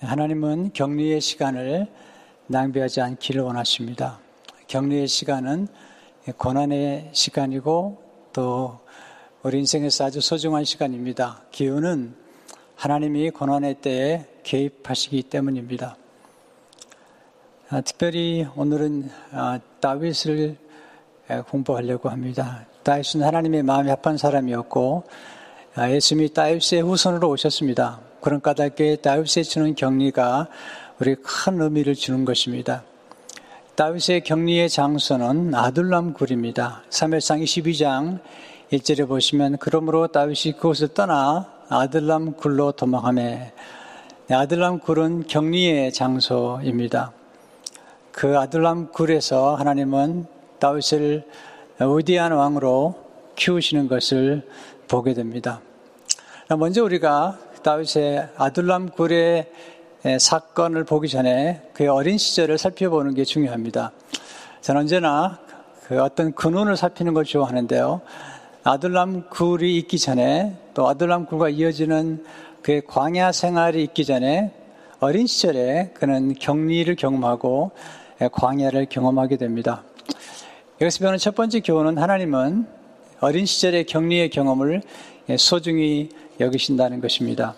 [0.00, 1.86] 하나님은 격리의 시간을
[2.48, 4.18] 낭비하지 않기를 원하십니다.
[4.66, 5.68] 격리의 시간은
[6.36, 8.02] 고난의 시간이고
[8.32, 8.78] 또
[9.42, 11.42] 우리 인생에서 아주 소중한 시간입니다.
[11.50, 12.14] 기운은
[12.74, 15.96] 하나님이 고난의 때에 개입하시기 때문입니다.
[17.70, 20.58] 아, 특별히 오늘은 아, 다윗을
[21.48, 22.66] 공부하려고 합니다.
[22.82, 25.04] 다윗은 하나님의 마음이 합한 사람이었고
[25.74, 28.05] 아, 예수님이 다윗의 후손으로 오셨습니다.
[28.26, 30.48] 그런 까닭에 다윗에 주는 격리가
[30.98, 32.82] 우리 큰 의미를 주는 것입니다.
[33.76, 36.82] 다윗의 격리의 장소는 아둘람 굴입니다.
[36.90, 38.18] 3회상 22장
[38.72, 43.38] 1절에 보시면 그러므로 다윗이 그곳을 떠나 아들람 굴로 도망하며
[44.32, 47.12] 아들람 굴은 격리의 장소입니다.
[48.10, 50.26] 그 아들람 굴에서 하나님은
[50.58, 51.24] 다윗을
[51.78, 52.96] 위대한 왕으로
[53.36, 54.48] 키우시는 것을
[54.88, 55.60] 보게 됩니다.
[56.48, 59.50] 먼저 우리가 다윗의 아둘람 굴의
[60.20, 63.90] 사건을 보기 전에 그의 어린 시절을 살펴보는 게 중요합니다.
[64.60, 65.40] 저는 언제나
[65.88, 68.02] 그 어떤 근원을 살피는 걸 좋아하는데요.
[68.62, 72.24] 아둘람 굴이 있기 전에 또 아둘람 굴과 이어지는
[72.62, 74.52] 그의 광야 생활이 있기 전에
[75.00, 77.72] 어린 시절에 그는 격리를 경험하고
[78.30, 79.82] 광야를 경험하게 됩니다.
[80.80, 82.64] 여기서 배우는 첫 번째 교훈은 하나님은
[83.18, 84.82] 어린 시절의 격리의 경험을
[85.36, 87.54] 소중히 여기신다는 것입니다.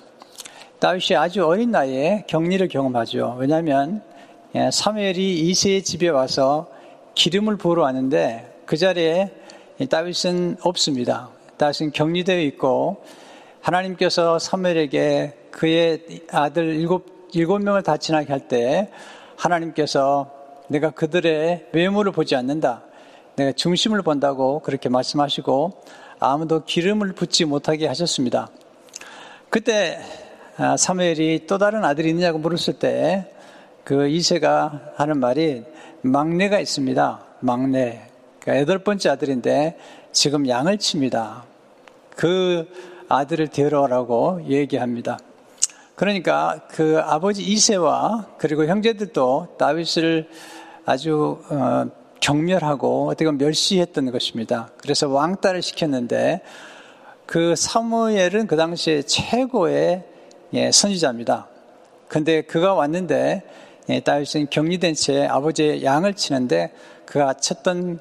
[0.79, 3.37] 다윗이 아주 어린 나이에 격리를 경험하죠.
[3.39, 4.03] 왜냐하면
[4.73, 6.69] 사무엘이 이세의 집에 와서
[7.15, 9.33] 기름을 부으러 왔는데 그 자리에
[9.91, 11.31] 다윗은 없습니다.
[11.57, 13.03] 다윗은 격리되어 있고
[13.61, 18.89] 하나님께서 사무엘에게 그의 아들 일곱, 일곱 명을 다 지나게 할 때
[19.37, 20.31] 하나님께서
[20.69, 22.83] 내가 그들의 외모를 보지 않는다.
[23.37, 25.73] 내가 중심을 본다고 그렇게 말씀하시고
[26.19, 28.49] 아무도 기름을 붓지 못하게 하셨습니다.
[29.51, 29.99] 그때
[30.57, 33.39] 아, 사무엘이 또 다른 아들이 있느냐고 물었을 때
[33.89, 35.65] 그 이세가 하는 말이
[36.03, 37.25] 막내가 있습니다.
[37.41, 38.03] 막내.
[38.39, 39.79] 그러니까 여덟 번째 아들인데
[40.13, 41.45] 지금 양을 칩니다.
[42.15, 42.69] 그
[43.09, 45.19] 아들을 데려오라고 얘기합니다.
[45.95, 50.29] 그러니까 그 아버지 이세와 그리고 형제들도 다윗을
[50.85, 51.87] 아주 어,
[52.21, 54.69] 경멸하고 어떻게 보면 멸시했던 것입니다.
[54.83, 56.43] 그래서 왕따를 시켰는데
[57.29, 60.03] 그 사무엘은 그 당시에 최고의
[60.55, 61.47] 예, 선지자입니다.
[62.09, 63.43] 근데 그가 왔는데
[63.91, 66.73] 예, 다윗은 격리된 채 아버지의 양을 치는데
[67.05, 68.01] 그가 쳤던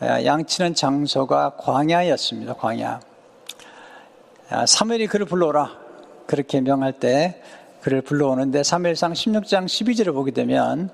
[0.00, 2.52] 아, 양 치는 장소가 광야였습니다.
[2.52, 3.00] 광야.
[4.50, 5.72] 아, 사무엘이 그를 불러오라.
[6.26, 7.40] 그렇게 명할 때
[7.80, 10.90] 그를 불러오는데 3일상 16장 12절을 보게 되면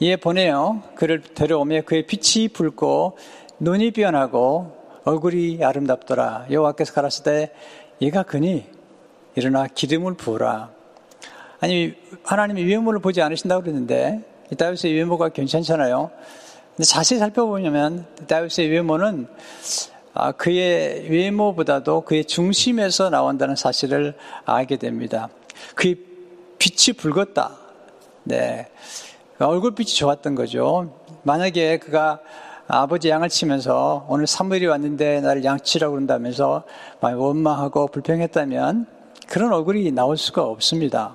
[0.00, 0.82] 이에 보내요.
[0.96, 3.16] 그를 데려오며 그의 빛이 붉고
[3.60, 6.46] 눈이 변하고 얼굴이 아름답더라.
[6.50, 7.52] 여호와께서 가라사대
[8.00, 8.66] 얘가 그니
[9.34, 10.70] 일어나 기름을 부으라.
[11.60, 11.94] 아니
[12.24, 14.20] 하나님이 외모를 보지 않으신다고 그랬는데
[14.58, 16.10] 다윗의 외모가 괜찮잖아요.
[16.76, 19.28] 근데 자세히 살펴보면 다윗의 외모는
[20.16, 25.28] 아, 그의 외모보다도 그의 중심에서 나온다는 사실을 알게 됩니다.
[25.74, 25.96] 그의
[26.58, 27.56] 빛이 붉었다.
[28.22, 28.68] 네.
[29.38, 31.00] 얼굴빛이 좋았던 거죠.
[31.24, 32.20] 만약에 그가
[32.66, 36.64] 아버지 양을 치면서 오늘 사무엘이 왔는데 나를 양치라고 그런다면서
[37.00, 38.86] 많이 원망하고 불평했다면
[39.28, 41.14] 그런 얼굴이 나올 수가 없습니다.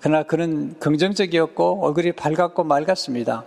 [0.00, 3.44] 그러나 그는 긍정적이었고 얼굴이 밝았고 맑았습니다.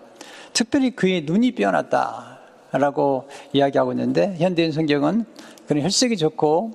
[0.53, 5.25] 특별히 그의 눈이 빼어났다라고 이야기하고 있는데 현대인 성경은
[5.67, 6.71] 그는 혈색이 좋고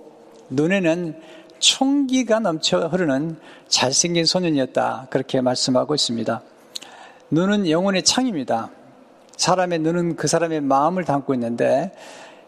[0.51, 1.21] 눈에는
[1.59, 5.09] 총기가 넘쳐 흐르는 잘생긴 소년이었다.
[5.11, 6.43] 그렇게 말씀하고 있습니다.
[7.31, 8.71] 눈은 영혼의 창입니다.
[9.37, 11.93] 사람의 눈은 그 사람의 마음을 담고 있는데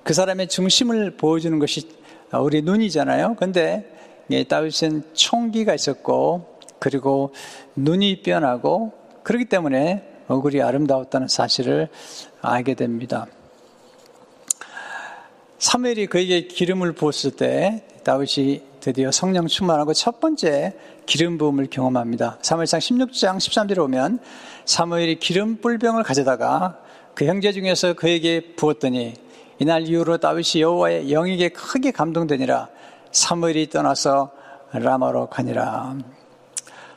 [0.03, 1.89] 그 사람의 중심을 보여주는 것이
[2.33, 3.37] 우리 눈이잖아요.
[3.39, 3.93] 근데
[4.49, 7.33] 다윗은 총기가 있었고 그리고
[7.75, 8.93] 눈이 변하고
[9.23, 11.89] 그렇기 때문에 얼굴이 아름다웠다는 사실을
[12.41, 13.27] 알게 됩니다.
[15.59, 20.77] 사무엘이 그에게 기름을 부었을 때 다윗이 드디어 성령 충만하고 첫 번째
[21.07, 22.39] 기름 부음을 경험합니다.
[22.43, 24.21] 사무엘상 16장 13절에 오면
[24.65, 26.79] 사무엘이 기름 뿔병을 가져다가
[27.17, 29.15] 그 형제 중에서 그에게 부었더니
[29.59, 32.69] 이날 이후로 다윗이 여호와의 영에게 크게 감동되니라
[33.11, 34.31] 사무엘이 떠나서
[34.73, 35.97] 라마로 가니라.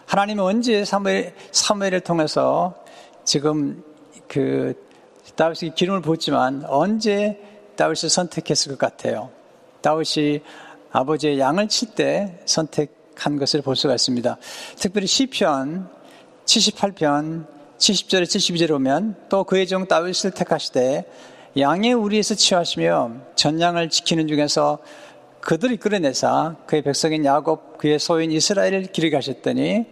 [0.08, 2.76] 하나님은 언제 사무엘, 사무엘을 통해서
[3.24, 3.82] 지금
[4.28, 4.74] 그
[5.38, 7.40] 다윗이 기름을 부었지만 언제
[7.78, 9.30] 다윗을 선택했을 것 같아요.
[9.82, 10.42] 다윗이
[10.92, 14.38] 아버지의 양을 칠 때 선택한 것을 볼 수가 있습니다.
[14.76, 15.90] 특별히 시편
[16.44, 21.06] 78편 70절에 72절에 오면 또 그의 종 다윗을 택하시되
[21.58, 24.80] 양의 우리에서 취하시며 전양을 지키는 중에서
[25.40, 29.86] 그들이 끌어내사 그의 백성인 야곱 그의 소인 이스라엘을 기르게 하셨더니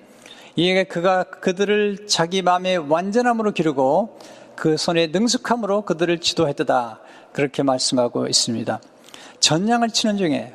[0.58, 4.20] 이에 그가 그들을 자기 마음의 완전함으로 기르고
[4.56, 7.00] 그 손의 능숙함으로 그들을 지도했다.
[7.32, 8.82] 그렇게 말씀하고 있습니다.
[9.40, 10.54] 전향을 치는 중에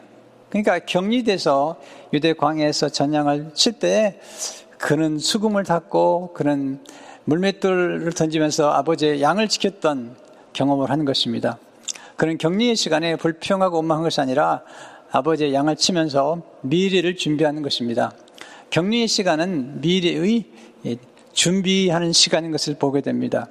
[0.51, 1.77] 그러니까 격리돼서
[2.13, 4.21] 유대 광야에서 전향을 칠 때
[4.83, 6.81] 그는 수금을 닫고 그는
[7.25, 10.17] 물맷돌을 던지면서 아버지의 양을 지켰던
[10.53, 11.59] 경험을 하는 것입니다.
[12.17, 14.63] 그런 격리의 시간에 불평하고 원망한 것이 아니라
[15.11, 18.13] 아버지의 양을 치면서 미래를 준비하는 것입니다.
[18.71, 20.45] 격리의 시간은 미래의
[21.33, 23.49] 준비하는 시간인 것을 보게 됩니다.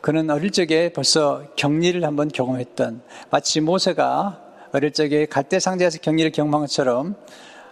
[0.00, 3.00] 그는 어릴 적에 벌써 격리를 한번 경험했던
[3.30, 4.40] 마치 모세가
[4.72, 7.16] 어릴 적에 갈대 상자에서 격리를 경험한 것처럼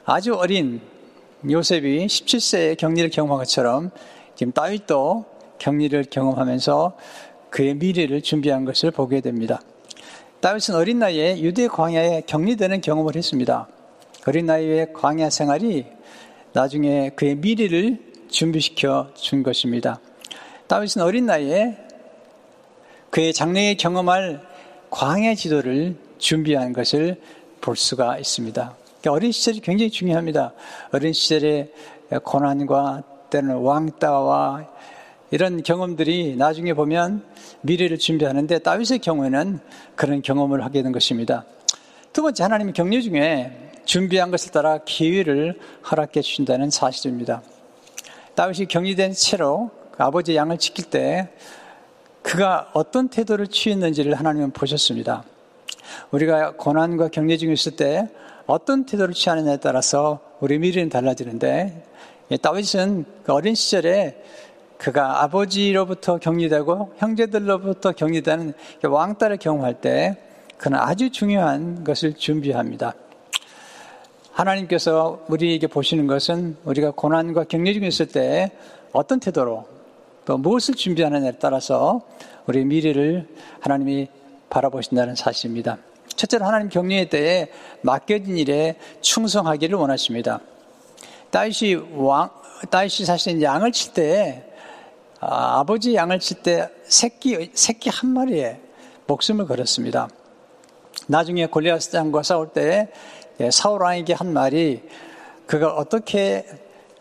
[0.04, 0.80] 아주 어린
[1.48, 3.90] 요셉이 17세에 격리를 경험한 것처럼
[4.34, 5.24] 지금 다윗도
[5.58, 6.96] 격리를 경험하면서
[7.50, 9.60] 그의 미래를 준비한 것을 보게 됩니다.
[10.40, 13.68] 다윗은 어린 나이에 유대 광야에 격리되는 경험을 했습니다.
[14.26, 15.86] 어린 나이에 광야 생활이
[16.52, 17.98] 나중에 그의 미래를
[18.28, 20.00] 준비시켜 준 것입니다.
[20.66, 21.78] 다윗은 어린 나이에
[23.10, 24.40] 그의 장래에 경험할
[24.90, 27.20] 광야 지도를 준비한 것을
[27.60, 28.76] 볼 수가 있습니다.
[29.00, 30.52] 그러니까 어린 시절이 굉장히 중요합니다.
[30.92, 31.70] 어린 시절의
[32.24, 33.02] 고난과
[33.34, 34.68] 때는 왕따와
[35.32, 37.24] 이런 경험들이 나중에 보면
[37.62, 39.58] 미래를 준비하는데 다윗의 경우에는
[39.96, 41.44] 그런 경험을 하게 된 것입니다.
[42.12, 45.58] 두 번째 하나님의 격려 중에 준비한 것을 따라 기회를
[45.90, 47.42] 허락해 주신다는 사실입니다.
[48.36, 51.30] 다윗이 격리된 채로 그 아버지 양을 지킬 때
[52.22, 55.24] 그가 어떤 태도를 취했는지를 하나님은 보셨습니다.
[56.12, 58.08] 우리가 고난과 격려 중에 있을 때
[58.46, 61.93] 어떤 태도를 취하느냐에 따라서 우리 미래는 달라지는데
[62.40, 64.22] 다윗은 그 어린 시절에
[64.78, 70.16] 그가 아버지로부터 격리되고 형제들로부터 격리되는 왕따를 경험할 때
[70.58, 72.94] 그는 아주 중요한 것을 준비합니다.
[74.32, 78.50] 하나님께서 우리에게 보시는 것은 우리가 고난과 격려 중에 있을 때
[78.92, 79.66] 어떤 태도로
[80.24, 82.02] 또 무엇을 준비하느냐에 따라서
[82.46, 83.28] 우리 미래를
[83.60, 84.08] 하나님이
[84.50, 85.78] 바라보신다는 사실입니다.
[86.16, 87.48] 첫째로 하나님 격려에 대해
[87.82, 90.40] 맡겨진 일에 충성하기를 원하십니다.
[91.34, 92.30] 다윗이 왕,
[92.70, 94.44] 다윗이 사실 양을 칠 때,
[95.18, 98.60] 아, 아버지 양을 칠 때 새끼, 새끼 한 마리에
[99.08, 100.08] 목숨을 걸었습니다.
[101.08, 102.88] 나중에 골리아스 장과 싸울 때
[103.40, 104.82] 예, 사울 왕에게 한 말이
[105.46, 106.46] 그가 어떻게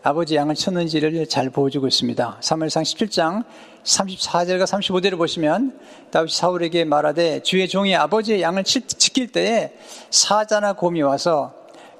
[0.02, 2.38] 아버지 양을 쳤는지를 잘 보여주고 있습니다.
[2.40, 3.44] 3월상 17장
[3.84, 5.78] 34절과 35절을 보시면
[6.10, 9.74] 다윗이 사울에게 말하되 주의 종이 아버지의 양을 지킬 때에
[10.10, 11.54] 사자나 곰이 와서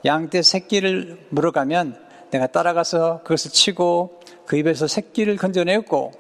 [0.05, 2.04] 양떼 새끼를 물어가면
[2.35, 6.11] 내가 따라가서 그것을 치고 그 입에서 새끼를 건져내었고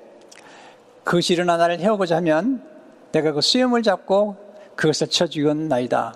[1.03, 2.63] 그것이 일어나 나를 해오고자 하면
[3.11, 4.37] 내가 그 수염을 잡고
[4.77, 6.15] 그것을 쳐 죽였나이다.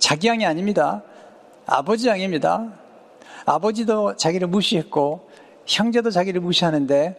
[0.00, 1.04] 자기 양이 아닙니다.
[1.64, 2.72] 아버지 양입니다.
[3.44, 5.30] 아버지도 자기를 무시했고
[5.64, 7.14] 형제도 자기를 무시하는데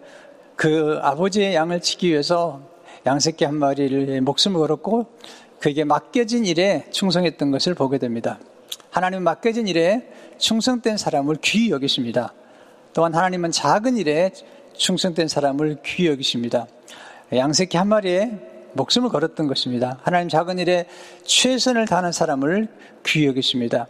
[0.58, 2.60] 그 아버지의 양을 지기 위해서
[3.06, 5.06] 양새끼 한 마리를 목숨을 걸었고
[5.62, 8.38] 그에게 맡겨진 일에 충성했던 것을 보게 됩니다.
[8.98, 10.10] 하나님 맡겨진 일에
[10.40, 12.34] 충성된 사람을 귀히 여기십니다.
[12.94, 14.32] 또한 하나님은 작은 일에
[14.76, 16.66] 충성된 사람을 귀히 여기십니다.
[17.32, 18.32] 양새끼 한 마리에
[18.74, 20.00] 목숨을 걸었던 것입니다.
[20.02, 20.88] 하나님 작은 일에
[21.26, 22.70] 최선을 다하는 사람을
[23.06, 23.86] 귀히 여기십니다.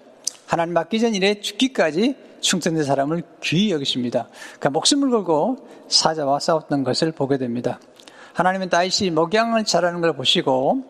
[0.45, 4.27] 하나님 맡기전 일에 죽기까지 충성된 사람을 귀히 여기십니다.
[4.59, 7.79] 그러니까 목숨을 걸고 사자와 싸웠던 것을 보게 됩니다.
[8.33, 10.83] 하나님은 다윗이 목양을 잘하는 걸 보시고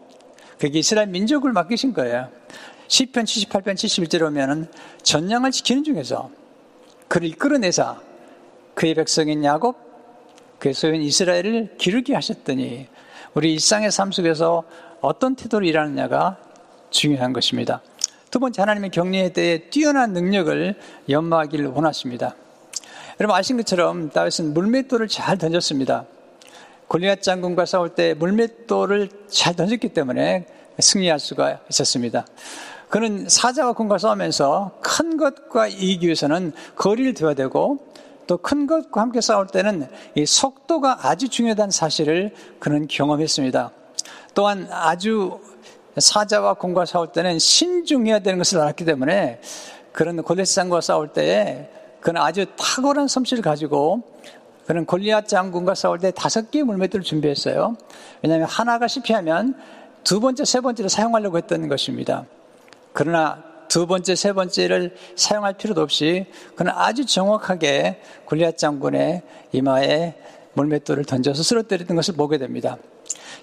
[0.57, 2.29] 그게 이스라엘 민족을 맡기신 거예요.
[2.87, 4.67] 10편 78편 71절에 오면은
[5.03, 6.29] 전량을 지키는 중에서
[7.07, 7.99] 그를 이끌어내사
[8.75, 9.75] 그의 백성인 야곱
[10.59, 12.87] 그의 소인 이스라엘을 기르게 하셨더니
[13.33, 14.63] 우리 일상의 삶 속에서
[15.01, 16.37] 어떤 태도로 일하느냐가
[16.89, 17.81] 중요한 것입니다.
[18.31, 20.75] 두 번째 하나님의 격려에 대해 뛰어난 능력을
[21.09, 22.35] 연마하기를 원하십니다.
[23.19, 26.05] 여러분 아신 것처럼 다윗은 물맷돌을 잘 던졌습니다.
[26.87, 30.45] 골리앗 장군과 싸울 때 물맷돌을 잘 던졌기 때문에
[30.79, 32.25] 승리할 수가 있었습니다.
[32.89, 37.79] 그는 사자와 군과 싸우면서 큰 것과 이기기 위해서는 거리를 두어야 되고
[38.27, 43.71] 또 큰 것과 함께 싸울 때는 이 속도가 아주 중요하다는 사실을 그는 경험했습니다.
[44.35, 45.39] 또한 아주
[45.97, 49.41] 사자와 공과 싸울 때는 신중해야 되는 것을 알았기 때문에
[49.91, 51.69] 그런 골리앗장과 싸울 때에
[52.01, 54.03] 그는 아주 탁월한 솜씨를 가지고
[54.67, 57.75] 그는 골리앗 장군과 싸울 때 다섯 개의 물맷돌을 준비했어요.
[58.21, 59.55] 왜냐하면 하나가 실패하면
[60.03, 62.25] 두 번째, 세 번째를 사용하려고 했던 것입니다.
[62.97, 66.25] 그러나 두 번째, 세 번째를 사용할 필요도 없이
[66.55, 70.15] 그는 아주 정확하게 골리앗 장군의 이마에
[70.53, 72.77] 물맷돌을 던져서 쓰러뜨리는 것을 보게 됩니다.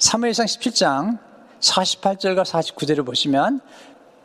[0.01, 1.19] 3회상 17장
[1.61, 3.61] 48절과 49절을 보시면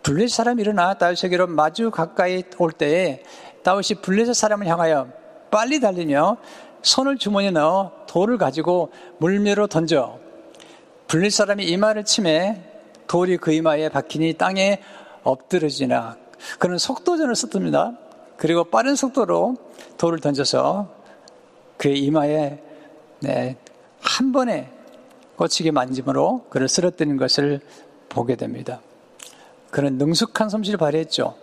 [0.01, 3.21] 블레셋 사람이 일어나 다윗에게로 마주 가까이 올 때에
[3.63, 5.09] 다윗이 블레셋 사람을 향하여
[5.51, 6.37] 빨리 달리며
[6.81, 10.17] 손을 주머니에 넣어 돌을 가지고 물매로 던져
[11.05, 12.63] 불릴 사람이 이마를 치매
[13.09, 14.79] 돌이 그 이마에 박히니 땅에
[15.23, 16.17] 엎드러지나
[16.57, 17.97] 그는 속도전을 썼습니다.
[18.37, 19.57] 그리고 빠른 속도로
[19.97, 20.89] 돌을 던져서
[21.77, 22.59] 그의 이마에
[23.21, 23.57] 네,
[23.99, 24.71] 한 번에
[25.35, 27.59] 꽂히게 만짐으로 그를 쓰러뜨리는 것을
[28.07, 28.81] 보게 됩니다.
[29.71, 31.35] 그는 능숙한 솜씨를 발휘했죠.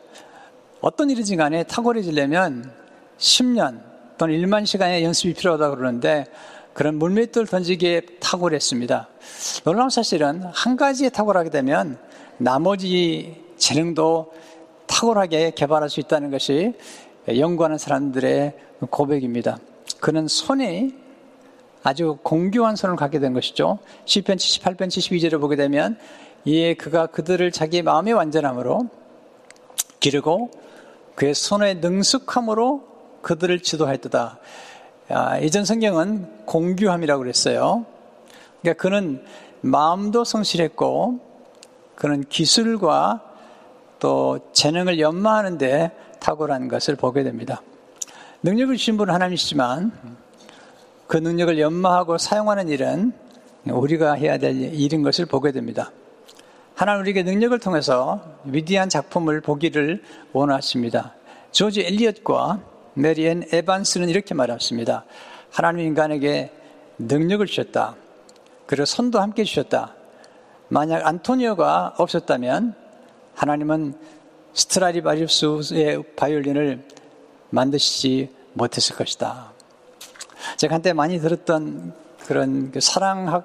[0.81, 2.71] 어떤 일이지 간에 탁월해지려면
[3.19, 3.83] 10년
[4.19, 6.27] 또는 1만 시간의 연습이 필요하다고 그러는데
[6.75, 9.09] 그런 물맷돌 던지기에 탁월했습니다.
[9.65, 11.99] 놀라운 사실은 한 가지에 탁월하게 되면
[12.37, 14.33] 나머지 재능도
[14.87, 16.75] 탁월하게 개발할 수 있다는 것이
[17.29, 18.55] 연구하는 사람들의
[18.91, 19.59] 고백입니다.
[20.01, 20.95] 그는 손이
[21.83, 23.79] 아주 공교한 손을 갖게 된 것이죠.
[24.07, 25.99] 10편 78편 72절을 보게 되면
[26.45, 28.89] 이에 그가 그들을 자기 마음의 완전함으로
[30.01, 30.51] 기르고
[31.15, 32.85] 그의 손의 능숙함으로
[33.23, 34.39] 그들을 지도하였다.
[35.09, 37.87] 아, 이전 성경은 공교함이라고 그랬어요.
[38.61, 39.25] 그러니까 그는
[39.61, 41.21] 마음도 성실했고
[41.95, 43.26] 그는 기술과
[43.99, 47.63] 또 재능을 연마하는데 탁월한 것을 보게 됩니다.
[48.43, 49.93] 능력을 주신 분은 하나님이시지만
[51.07, 53.13] 그 능력을 연마하고 사용하는 일은
[53.65, 55.91] 우리가 해야 될 일인 것을 보게 됩니다.
[56.75, 61.15] 하나님 우리에게 능력을 통해서 위대한 작품을 보기를 원하십니다.
[61.51, 62.61] 조지 엘리엇과
[62.95, 65.05] 메리앤 에반스는 이렇게 말했습니다.
[65.51, 66.53] 하나님 인간에게
[66.99, 67.97] 능력을 주셨다.
[68.67, 69.95] 그리고 손도 함께 주셨다.
[70.69, 72.75] 만약 안토니오가 없었다면
[73.37, 73.95] 하나님은
[74.55, 76.83] 스트라디바리우스의 바이올린을
[77.51, 79.53] 만드시지 못했을 것이다.
[80.57, 81.93] 제가 한때 많이 들었던
[82.27, 83.45] 그런 그 사랑학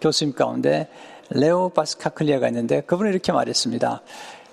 [0.00, 0.88] 교수님 가운데
[1.30, 4.02] 레오 바스카클리아가 있는데 그분이 이렇게 말했습니다.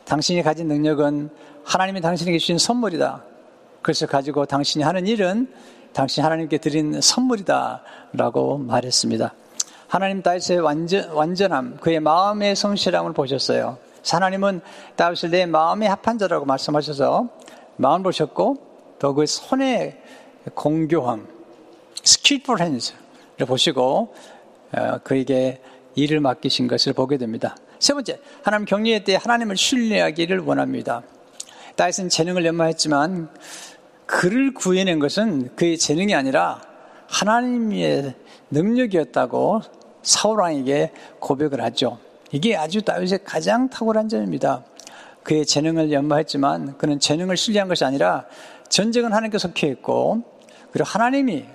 [0.06, 1.30] 당신이 가진 능력은
[1.64, 3.24] 하나님이 당신에게 주신 선물이다.
[3.84, 5.54] 그래서 가지고 당신이 하는 일은
[5.94, 7.84] 당신 하나님께 드린 선물이다.
[8.14, 9.34] 라고 말했습니다.
[9.88, 13.78] 하나님 다윗의 완전, 완전함, 그의 마음의 성실함을 보셨어요.
[14.08, 14.62] 하나님은
[14.96, 17.30] 다윗을 내 마음의 합한 자라고 말씀하셔서
[17.78, 18.58] 마음 보셨고
[19.00, 20.02] 또그 손의
[20.54, 21.28] 공교함,
[22.04, 24.14] skillful hands를 보시고
[24.72, 25.62] 어, 그에게
[25.96, 27.56] 일을 맡기신 것을 보게 됩니다.
[27.80, 31.04] 세 번째, 하나님 격리의 때 하나님을 신뢰하기를 원합니다.
[31.76, 33.30] 다윗은 재능을 연마했지만
[34.06, 36.62] 그를 구해낸 것은 그의 재능이 아니라
[37.08, 38.16] 하나님의
[38.52, 39.62] 능력이었다고
[40.02, 42.00] 사울왕에게 고백을 하죠.
[42.32, 44.64] 이게 아주 다윗의 가장 탁월한 점입니다.
[45.24, 48.26] 그의 재능을 연마했지만 그는 재능을 신뢰한 것이 아니라
[48.70, 50.24] 전쟁은 하나님께 속해 있고
[50.72, 51.46] 그리고 하나님이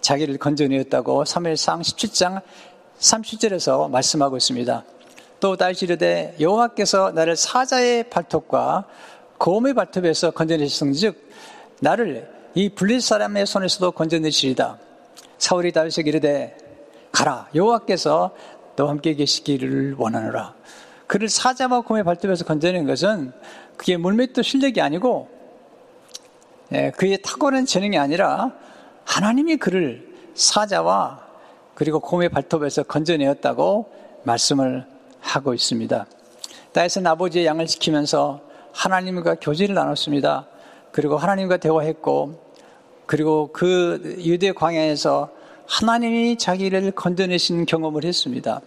[0.00, 2.42] 자기를 건져내었다고 3일상 17장
[2.98, 4.84] 30절에서 말씀하고 있습니다.
[5.40, 8.86] 또 다윗이 이르되 여호와께서 나를 사자의 발톱과
[9.38, 11.30] 곰의 발톱에서 건져내셨은즉
[11.80, 14.78] 나를 이 블릿 사람의 손에서도 건져내시리다.
[15.38, 16.56] 사울이 다윗에게 이르되
[17.12, 18.30] 가라 여호와께서
[18.76, 20.54] 너와 함께 계시기를 원하노라.
[21.06, 23.32] 그를 사자와 곰의 발톱에서 건져낸 것은
[23.76, 25.28] 그게 물맷도 실력이 아니고
[26.72, 28.52] 예, 그의 탁월한 재능이 아니라
[29.04, 31.24] 하나님이 그를 사자와
[31.74, 33.92] 그리고 곰의 발톱에서 건져내었다고
[34.24, 34.86] 말씀을
[35.20, 36.06] 하고 있습니다.
[36.72, 38.40] 다윗은 아버지의 양을 지키면서
[38.72, 40.46] 하나님과 교제를 나눴습니다.
[40.90, 42.46] 그리고 하나님과 대화했고
[43.06, 45.30] 그리고 그 유대 광야에서
[45.66, 48.60] 하나님이 자기를 건져내신 경험을 했습니다.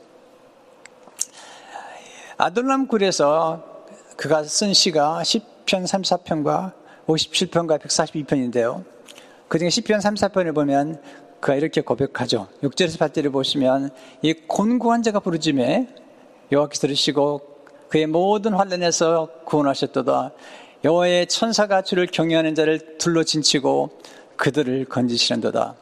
[2.37, 3.63] 아둘람 굴에서
[4.15, 6.73] 그가 쓴 시가 10편 34편과
[7.07, 8.83] 57편과 142편인데요.
[9.47, 11.01] 그 중에 10편 34편을 보면
[11.39, 12.47] 그가 이렇게 고백하죠.
[12.63, 13.91] 6절에서 8절을 보시면
[14.21, 15.87] 이 곤고한 자가 부르짖에
[16.51, 17.41] 여호와께서 들으시고
[17.89, 20.31] 그의 모든 환란에서 구원하셨도다.
[20.83, 23.99] 여호와의 천사가 주를 경외하는 자를 둘러 진치고
[24.37, 25.75] 그들을 건지시는도다.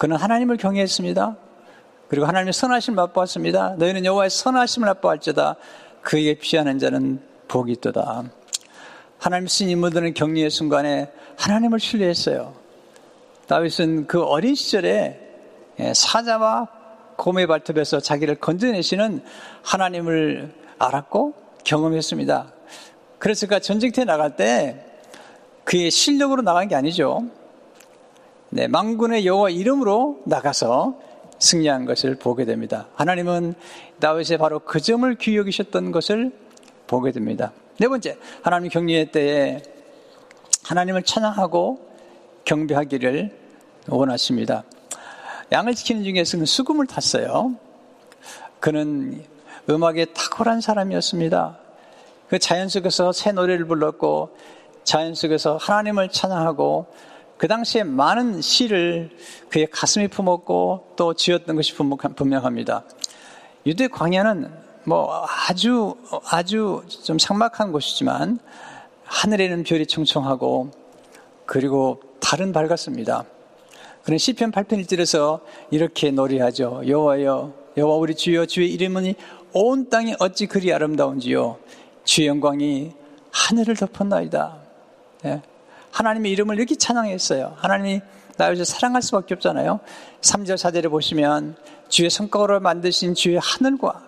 [0.00, 1.36] 그는 하나님을 경외했습니다.
[2.08, 3.74] 그리고 하나님의 선하심을 맛보았습니다.
[3.76, 5.56] 너희는 여호와의 선하심을 맛보할지다.
[6.00, 8.24] 그에게 피하는 자는 복이 있도다.
[9.18, 12.54] 하나님 쓰신 인물들은 격리의 순간에 하나님을 신뢰했어요.
[13.46, 15.20] 다윗은 그 어린 시절에
[15.80, 16.68] 예, 사자와
[17.16, 19.22] 곰의 발톱에서 자기를 건져내시는
[19.62, 22.54] 하나님을 알았고 경험했습니다.
[23.18, 24.82] 그래서 그가 전쟁터에 나갈 때
[25.64, 27.28] 그의 실력으로 나간 게 아니죠.
[28.52, 30.98] 네, 망군의 여호와 이름으로 나가서
[31.38, 32.88] 승리한 것을 보게 됩니다.
[32.96, 33.54] 하나님은
[34.00, 36.32] 다윗의 바로 그 점을 귀히 여기셨던 것을
[36.88, 37.52] 보게 됩니다.
[37.78, 39.62] 네 번째, 하나님 격리의 때에
[40.64, 41.78] 하나님을 찬양하고
[42.44, 43.38] 경배하기를
[43.88, 44.64] 원하십니다.
[45.52, 47.54] 양을 지키는 중에서는 수금을 탔어요.
[48.58, 49.24] 그는
[49.68, 51.56] 음악에 탁월한 사람이었습니다.
[52.28, 54.36] 그 자연 속에서 새 노래를 불렀고
[54.82, 56.86] 자연 속에서 하나님을 찬양하고
[57.40, 59.08] 그 당시에 많은 시를
[59.48, 62.84] 그의 가슴에 품었고 또 지었던 것이 분명합니다.
[63.64, 64.52] 유대 광야는
[64.84, 68.40] 뭐 아주 아주 좀 삭막한 곳이지만
[69.04, 70.70] 하늘에는 별이 총총하고
[71.46, 73.24] 그리고 달은 밝았습니다.
[74.02, 76.82] 그런 시편 8편 1절에서 이렇게 노래하죠.
[76.86, 79.14] 여호와여 여호와 우리 주여 주의 이름은
[79.54, 81.56] 온 땅이 어찌 그리 아름다운지요
[82.04, 82.92] 주의 영광이
[83.30, 84.58] 하늘을 덮었나이다.
[85.22, 85.40] 네.
[85.92, 87.54] 하나님의 이름을 이렇게 찬양했어요.
[87.56, 88.00] 하나님이
[88.36, 89.80] 나 요새 사랑할 수밖에 없잖아요.
[90.20, 91.56] 3절 4절에 보시면
[91.88, 94.02] 주의 손가락으로 만드신 주의 하늘과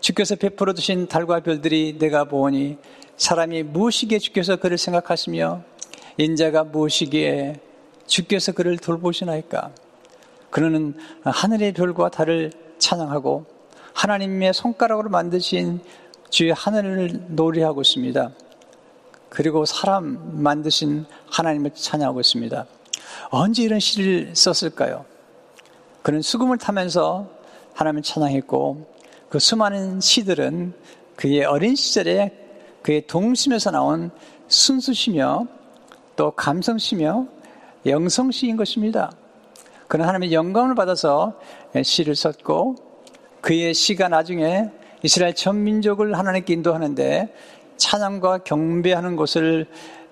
[0.00, 2.78] 주께서 베풀어 두신 달과 별들이 내가 보니
[3.16, 5.62] 사람이 무엇이기에 주께서 그를 생각하시며
[6.18, 7.60] 인자가 무엇이기에
[8.06, 9.72] 주께서 그를 돌보시나이까
[10.50, 13.44] 그는 하늘의 별과 달을 찬양하고
[13.92, 15.80] 하나님의 손가락으로 만드신
[16.30, 18.30] 주의 하늘을 노래하고 있습니다.
[19.36, 22.64] 그리고 사람 만드신 하나님을 찬양하고 있습니다.
[23.28, 25.04] 언제 이런 시를 썼을까요?
[26.00, 27.28] 그는 수금을 타면서
[27.74, 28.94] 하나님을 찬양했고
[29.28, 30.72] 그 수많은 시들은
[31.16, 32.32] 그의 어린 시절에
[32.80, 34.10] 그의 동심에서 나온
[34.48, 35.46] 순수시며
[36.16, 37.26] 또 감성시며
[37.84, 39.12] 영성시인 것입니다.
[39.86, 41.38] 그는 하나님의 영광을 받아서
[41.84, 42.76] 시를 썼고
[43.42, 44.70] 그의 시가 나중에
[45.02, 47.34] 이스라엘 전 민족을 하나님께 인도하는데
[47.76, 49.66] 찬양과 경배하는 것을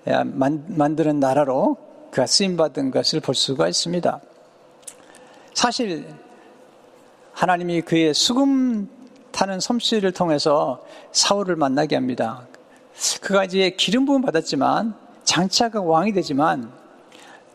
[0.05, 1.77] 만드는 나라로
[2.11, 4.21] 그가 쓰임받은 것을 볼 수가 있습니다.
[5.53, 6.07] 사실
[7.33, 8.87] 하나님이 그의 수금
[9.31, 12.47] 타는 솜씨를 통해서 사울을 만나게 합니다.
[13.21, 14.95] 그가 이제 기름 부음 받았지만
[15.25, 16.71] 장차가 왕이 되지만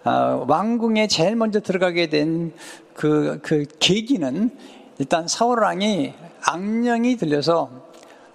[0.04, 2.52] 어, 왕궁에 제일 먼저 들어가게 된
[2.94, 4.50] 그, 그 계기는
[4.98, 6.12] 일단 사울 왕이
[6.42, 7.70] 악령이 들려서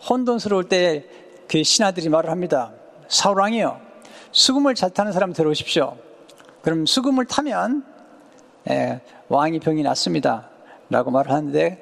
[0.09, 1.05] 혼돈스러울 때
[1.47, 2.71] 그 신하들이 말을 합니다.
[3.07, 3.79] 사울 왕이요.
[4.31, 5.97] 수금을 잘 타는 사람 들어오십시오.
[6.61, 7.83] 그럼 수금을 타면
[8.69, 10.49] 예, 왕이 병이 낫습니다.
[10.89, 11.81] 라고 말을 하는데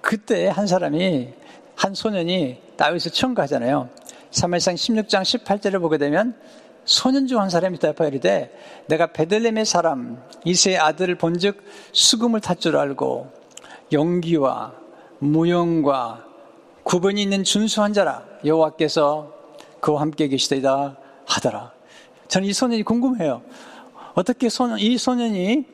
[0.00, 1.28] 그때 한 사람이
[1.74, 3.88] 한 소년이 다윗을 청구하잖아요.
[4.30, 6.34] 3일상 16장 18절을 보게 되면
[6.84, 12.76] 소년 중 한 사람이 대답하여 이르되 내가 베들렘의 사람 이세의 아들을 본즉 수금을 탈 줄
[12.76, 13.30] 알고
[13.92, 14.72] 용기와
[15.18, 16.24] 무용과
[16.84, 19.32] 구분이 있는 준수한 자라 여호와께서
[19.80, 21.72] 그와 함께 계시다 하더라.
[22.28, 23.42] 저는 이 소년이 궁금해요.
[24.14, 25.64] 어떻게 소년, 이 소년이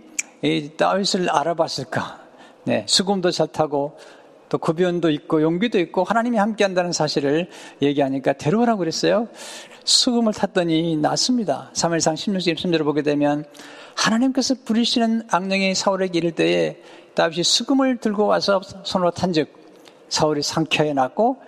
[0.42, 2.20] 이 다윗을 알아봤을까?
[2.64, 3.96] 네, 수금도 잘 타고
[4.48, 7.48] 또 구변도 있고 용기도 있고 하나님이 함께 한다는 사실을
[7.82, 9.28] 얘기하니까 데려오라고 그랬어요.
[9.84, 11.70] 수금을 탔더니 낫습니다.
[11.74, 13.44] 3일상 16절 1절을 보게 되면
[13.94, 16.76] 하나님께서 부리시는 악령이 사울에게 이를 때에
[17.14, 19.52] 다윗이 수금을 들고 와서 손으로 탄즉
[20.08, 21.38] 사울이 상쾌해 났고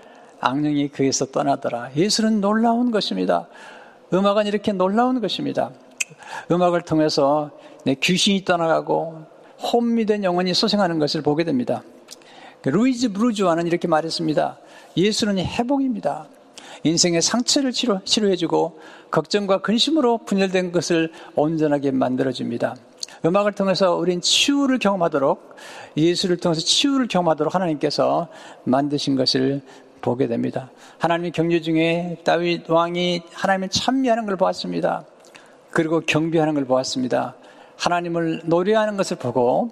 [0.41, 1.91] 악령이 그에서 떠나더라.
[1.97, 3.49] 예수는 놀라운 것입니다.
[4.13, 5.71] 음악은 이렇게 놀라운 것입니다.
[6.51, 7.51] 음악을 통해서
[7.85, 9.23] 내 귀신이 떠나가고
[9.73, 11.83] 혼미된 영혼이 소생하는 것을 보게 됩니다.
[12.65, 14.59] 루이즈 브루즈와는 이렇게 말했습니다.
[14.97, 16.27] 예수는 회복입니다.
[16.85, 22.77] 인생의 상처를 치료, 치료해주고 걱정과 근심으로 분열된 것을 온전하게 만들어줍니다.
[23.25, 25.57] 음악을 통해서 우린 치유를 경험하도록
[25.97, 28.29] 예수를 통해서 치유를 경험하도록 하나님께서
[28.65, 29.63] 만드신 것을
[30.01, 30.71] 보게 됩니다.
[30.99, 35.05] 하나님의 경륜 중에 다윗 왕이 하나님을 찬미하는 걸 보았습니다.
[35.71, 37.37] 그리고 경비하는 걸 보았습니다.
[37.77, 39.71] 하나님을 노래하는 것을 보고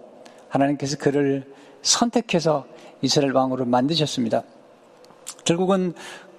[0.48, 1.44] 하나님께서 그를
[1.82, 2.66] 선택해서
[3.02, 4.42] 이스라엘 왕으로 만드셨습니다.
[5.44, 5.94] 결국은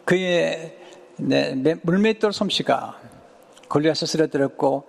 [0.06, 0.78] 그의
[1.18, 3.00] 네, 물맷돌 솜씨가
[3.70, 4.88] 골리앗을 쓰러뜨렸고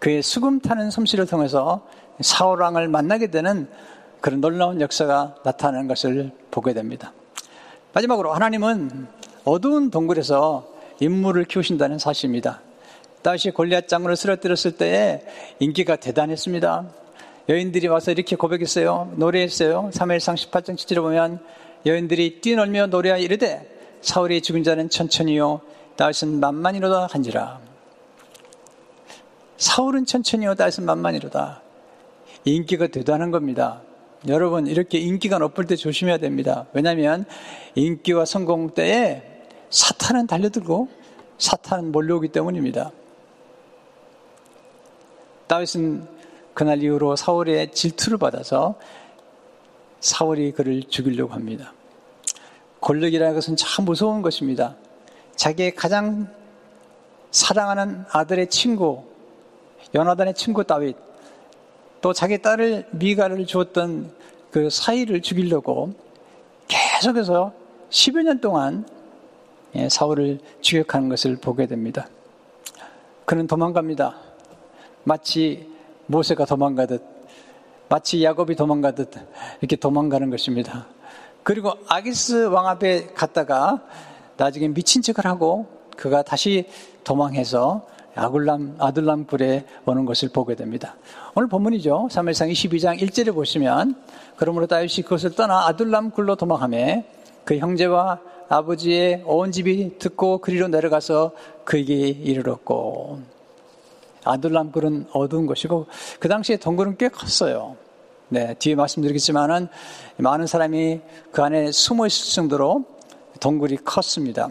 [0.00, 1.86] 그의 수금 타는 솜씨를 통해서
[2.20, 3.68] 사울 왕을 만나게 되는
[4.20, 7.12] 그런 놀라운 역사가 나타나는 것을 보게 됩니다.
[7.92, 9.06] 마지막으로 하나님은
[9.44, 10.66] 어두운 동굴에서
[11.00, 12.60] 인물을 키우신다는 사실입니다.
[13.22, 15.22] 다시 골리앗 장군을 쓰러뜨렸을 때에
[15.58, 16.84] 인기가 대단했습니다.
[17.48, 19.12] 여인들이 와서 이렇게 고백했어요.
[19.16, 19.90] 노래했어요.
[19.92, 21.40] 3일상 18장 7절에 보면
[21.86, 25.60] 여인들이 뛰놀며 노래하여 이르되 사울이 죽은 자는 천천히요
[25.96, 27.60] 다윗은 만만이로다 한지라.
[29.56, 31.62] 사울은 천천히요 다윗은 만만이로다.
[32.44, 33.80] 인기가 대단한 겁니다.
[34.26, 36.66] 여러분 이렇게 인기가 높을 때 조심해야 됩니다.
[36.72, 37.24] 왜냐하면
[37.76, 39.22] 인기와 성공 때에
[39.70, 40.88] 사탄은 달려들고
[41.38, 42.90] 사탄은 몰려오기 때문입니다.
[45.46, 46.06] 다윗은
[46.52, 48.74] 그날 이후로 사울의 질투를 받아서
[50.00, 51.72] 사울이 그를 죽이려고 합니다.
[52.80, 54.76] 권력이라는 것은 참 무서운 것입니다.
[55.36, 56.28] 자기의 가장
[57.30, 59.04] 사랑하는 아들의 친구,
[59.94, 60.96] 연하단의 친구 다윗,
[62.00, 64.12] 또 자기 딸을 미가를 주었던
[64.50, 65.92] 그 사이를 죽이려고
[66.68, 67.52] 계속해서
[67.90, 68.86] 10여 년 동안
[69.74, 72.08] 예, 사울을 추격하는 것을 보게 됩니다.
[73.24, 74.14] 그는 도망갑니다.
[75.04, 75.68] 마치
[76.06, 77.02] 모세가 도망가듯
[77.88, 79.10] 마치 야곱이 도망가듯
[79.60, 80.86] 이렇게 도망가는 것입니다.
[81.42, 83.82] 그리고 아기스 왕 앞에 갔다가
[84.36, 86.66] 나중에 미친 척을 하고 그가 다시
[87.04, 87.86] 도망해서
[88.18, 90.96] 아굴람, 아둘람 굴에 오는 것을 보게 됩니다.
[91.36, 92.08] 오늘 본문이죠.
[92.10, 93.94] 3일상 22장 1절에 보시면
[94.36, 97.04] 그러므로 다윗이 그것을 떠나 아둘람 굴로 도망하며
[97.44, 101.30] 그 형제와 아버지의 온 집이 듣고 그리로 내려가서
[101.64, 103.20] 그에게 이르렀고
[104.24, 105.86] 아둘람 굴은 어두운 것이고
[106.18, 107.76] 그 당시에 동굴은 꽤 컸어요.
[108.30, 109.68] 네, 뒤에 말씀드리겠지만은
[110.16, 111.00] 많은 사람이
[111.30, 112.84] 그 안에 숨어 있을 정도로
[113.38, 114.48] 동굴이 컸습니다.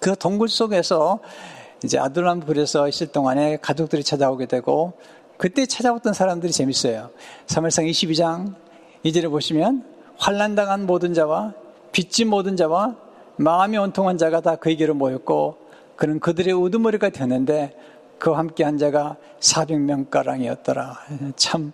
[0.00, 1.20] 그 동굴 속에서
[1.84, 4.92] 이제 아둘람 굴에서 있을 동안에 가족들이 찾아오게 되고
[5.36, 7.10] 그때 찾아왔던 사람들이 재밌어요.
[7.46, 8.54] 3일상 22장
[9.02, 9.84] 이절에 보시면
[10.18, 11.54] 환란 당한 모든 자와
[11.92, 12.96] 빚진 모든 자와
[13.36, 15.56] 마음이 온통한 자가 다 그에게로 모였고
[15.96, 17.74] 그는 그들의 우두머리가 되었는데
[18.18, 20.96] 그와 함께 한 자가 400명가량이었더라.
[21.36, 21.72] 참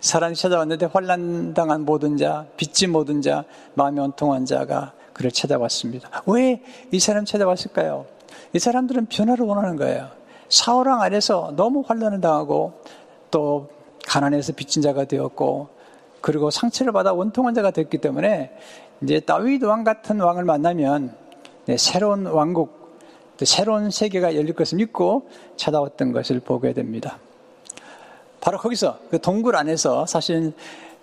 [0.00, 3.44] 사람이 찾아왔는데 환란 당한 모든 자, 빚진 모든 자,
[3.74, 6.22] 마음이 온통한 자가 그를 찾아왔습니다.
[6.26, 8.06] 왜 이 사람 찾아왔을까요?
[8.52, 10.08] 이 사람들은 변화를 원하는 거예요.
[10.48, 12.72] 사울왕 아래서 너무 환란을 당하고
[13.30, 13.68] 또
[14.06, 15.68] 가난해서 빚진 자가 되었고
[16.20, 18.50] 그리고 상처를 받아 원통한 자가 됐기 때문에
[19.02, 21.14] 이제 다윗 왕 같은 왕을 만나면
[21.66, 22.98] 네, 새로운 왕국,
[23.42, 27.18] 새로운 세계가 열릴 것을 믿고 찾아왔던 것을 보게 됩니다.
[28.40, 30.54] 바로 거기서 그 동굴 안에서 사실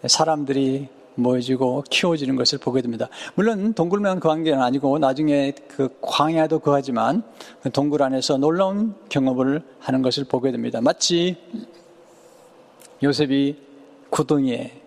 [0.05, 3.09] 사람들이 모여지고 키워지는 것을 보게 됩니다.
[3.35, 7.23] 물론 동굴만 그 관계는 아니고 나중에 그 광야도 그하지만
[7.61, 10.79] 그 동굴 안에서 놀라운 경험을 하는 것을 보게 됩니다.
[10.81, 11.37] 마치
[13.01, 13.57] 요셉이
[14.09, 14.81] 구덩이에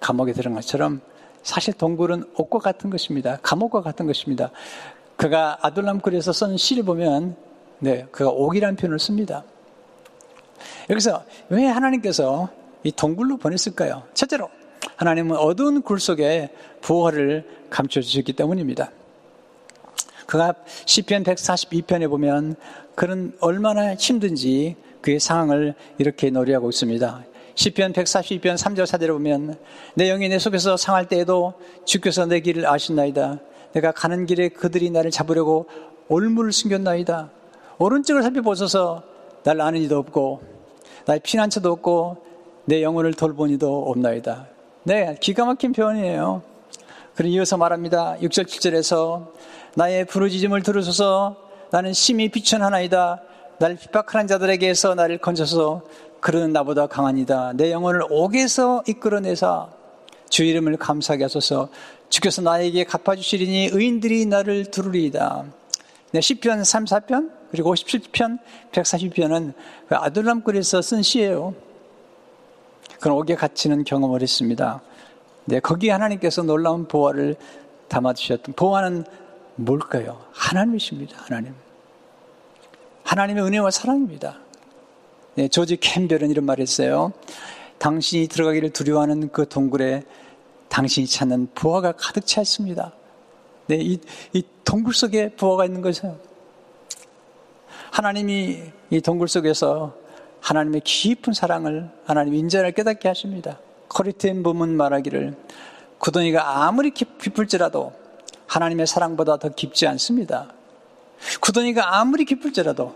[0.00, 1.00] 감옥에 들어간 것처럼
[1.42, 3.38] 사실 동굴은 옥과 같은 것입니다.
[3.42, 4.50] 감옥과 같은 것입니다.
[5.16, 7.36] 그가 아둘람굴에서 쓴 시를 보면
[7.80, 9.44] 네, 그가 옥이라는 표현을 씁니다.
[10.90, 12.48] 여기서 왜 하나님께서
[12.82, 14.04] 이 동굴로 보냈을까요?
[14.14, 14.48] 첫째로
[14.98, 18.90] 하나님은 어두운 굴 속에 부활을 감춰 주셨기 때문입니다.
[20.26, 20.54] 그가
[20.86, 22.56] 시편 142편에 보면
[22.96, 27.24] 그는 얼마나 힘든지 그의 상황을 이렇게 노래하고 있습니다.
[27.54, 29.56] 시편 142편 3절 4절에 보면
[29.94, 33.38] 내 영이 내 속에서 상할 때에도 주께서 내 길을 아신나이다.
[33.74, 35.66] 내가 가는 길에 그들이 나를 잡으려고
[36.08, 37.30] 올무를 숨겼나이다.
[37.78, 39.04] 오른쪽을 살펴보셔서
[39.44, 40.42] 날 아는 이도 없고
[41.06, 42.16] 나의 피난처도 없고
[42.64, 44.57] 내 영혼을 돌본 이도 없나이다.
[44.84, 46.42] 네, 기가 막힌 표현이에요.
[47.14, 48.16] 그리고 이어서 말합니다.
[48.20, 49.32] 6절 7절에서
[49.74, 51.36] 나의 부르짖음을 들으소서
[51.70, 53.22] 나는 심히 비천하나이다.
[53.58, 55.82] 나를 핍박하는 자들에게서 나를 건져서
[56.20, 57.52] 그는 나보다 강하니다.
[57.54, 59.68] 내 영혼을 옥에서 이끌어내사
[60.30, 61.68] 주 이름을 감사하게 하소서
[62.08, 65.44] 주께서 나에게 갚아주시리니 의인들이 나를 두르리이다.
[66.12, 68.38] 네, 10편 34편 그리고 57편
[68.72, 69.54] 140편은
[69.88, 71.54] 그 아들람굴에서 쓴 시예요.
[73.00, 74.80] 그런 옥에 갇히는 경험을 했습니다.
[75.44, 77.36] 네, 거기에 하나님께서 놀라운 보화를
[77.88, 79.04] 담아주셨던 보화는
[79.56, 80.20] 뭘까요?
[80.32, 81.16] 하나님이십니다.
[81.22, 81.54] 하나님.
[83.04, 84.38] 하나님의 은혜와 사랑입니다.
[85.34, 87.12] 네, 조지 캠벨은 이런 말을 했어요.
[87.78, 90.02] 당신이 들어가기를 두려워하는 그 동굴에
[90.68, 92.92] 당신이 찾는 부화가 가득 차 있습니다.
[93.68, 93.98] 네, 이,
[94.32, 96.18] 이 동굴 속에 부화가 있는 것이에요.
[97.90, 99.94] 하나님이 이 동굴 속에서
[100.48, 103.58] 하나님의 깊은 사랑을 하나님 인자를 깨닫게 하십니다.
[103.90, 105.36] 커리트인 부문 말하기를
[105.98, 107.92] 구덩이가 아무리 깊을지라도
[108.46, 110.50] 하나님의 사랑보다 더 깊지 않습니다.
[111.42, 112.94] 구덩이가 아무리 깊을지라도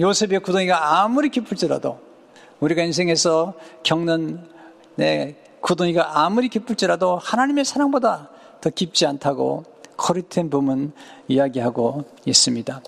[0.00, 2.00] 요셉의 구덩이가 아무리 깊을지라도
[2.58, 4.40] 우리가 인생에서 겪는
[4.96, 8.28] 네, 구덩이가 아무리 깊을지라도 하나님의 사랑보다
[8.60, 9.64] 더 깊지 않다고
[9.96, 10.90] 커리텐 붐은
[11.28, 12.82] 이야기하고 있습니다.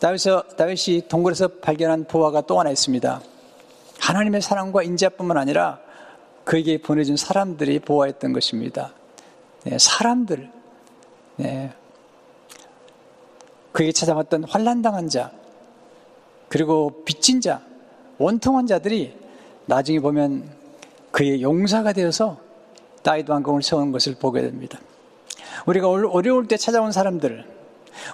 [0.00, 3.31] 다윗이 동굴에서 발견한 보화가 또 하나 있습니다.
[4.02, 5.78] 하나님의 사랑과 인자뿐만 아니라
[6.42, 8.92] 그에게 보내준 사람들이 보호했던 것입니다.
[9.62, 10.50] 네, 사람들,
[11.36, 11.72] 네.
[13.70, 15.30] 그에게 찾아왔던 환란당한 자,
[16.48, 17.62] 그리고 빚진 자,
[18.18, 19.16] 원통한 자들이
[19.66, 20.50] 나중에 보면
[21.12, 22.38] 그의 용사가 되어서
[23.04, 24.80] 다윗 왕궁을 세우는 것을 보게 됩니다.
[25.64, 27.46] 우리가 어려울 때 찾아온 사람들,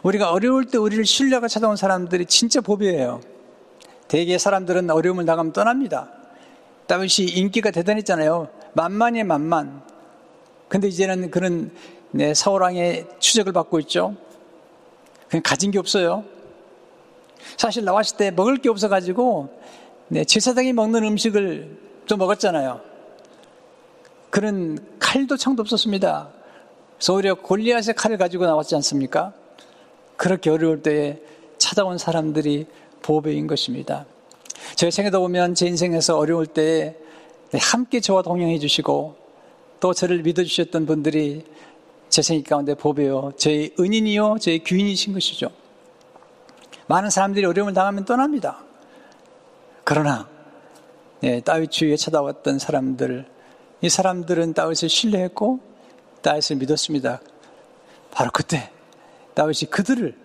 [0.03, 3.38] 우리가 어려울 때 우리를 신뢰가 찾아온 사람들이 진짜 법이에요.
[4.09, 6.11] 대개 사람들은 어려움을 나가면 떠납니다.
[6.87, 8.49] 다윗이 인기가 대단했잖아요.
[8.73, 9.83] 만만의 만만.
[10.69, 11.71] 근데 이제는 그런
[12.11, 14.17] 네, 사울왕의 추적을 받고 있죠.
[15.29, 16.25] 그냥 가진 게 없어요.
[17.57, 19.61] 사실 나왔을 때 먹을 게 없어가지고
[20.09, 22.81] 네, 제사장이 먹는 음식을 좀 먹었잖아요.
[24.31, 26.31] 그는 칼도 창도 없었습니다.
[26.97, 29.35] 그래서 오히려 골리앗의 칼을 가지고 나왔지 않습니까?
[30.17, 31.21] 그렇게 어려울 때에
[31.59, 32.67] 찾아온 사람들이
[33.03, 34.07] 보배인 것입니다.
[34.77, 36.97] 제 생에도 보면 제 인생에서 어려울 때
[37.55, 39.17] 함께 저와 동행해 주시고
[39.81, 41.45] 또 저를 믿어 주셨던 분들이
[42.09, 43.33] 제 생일 가운데 보배요.
[43.37, 44.39] 제 은인이요.
[44.41, 45.51] 제 귀인이신 것이죠.
[46.87, 48.65] 많은 사람들이 어려움을 당하면 떠납니다.
[49.85, 50.29] 그러나
[51.23, 53.27] 예, 다윗 주위에 찾아왔던 사람들,
[53.81, 55.61] 이 사람들은 다윗을 신뢰했고
[56.23, 57.21] 다윗을 믿었습니다.
[58.11, 58.71] 바로 그때
[59.35, 60.17] 다윗이 그들을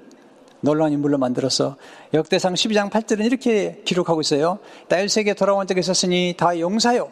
[0.63, 1.76] 놀라운 인물로 만들어서
[2.13, 4.60] 역대상 12장 8절은 이렇게 기록하고 있어요.
[4.88, 7.12] 다윗에게 돌아온 적이 있었으니 다 용사요.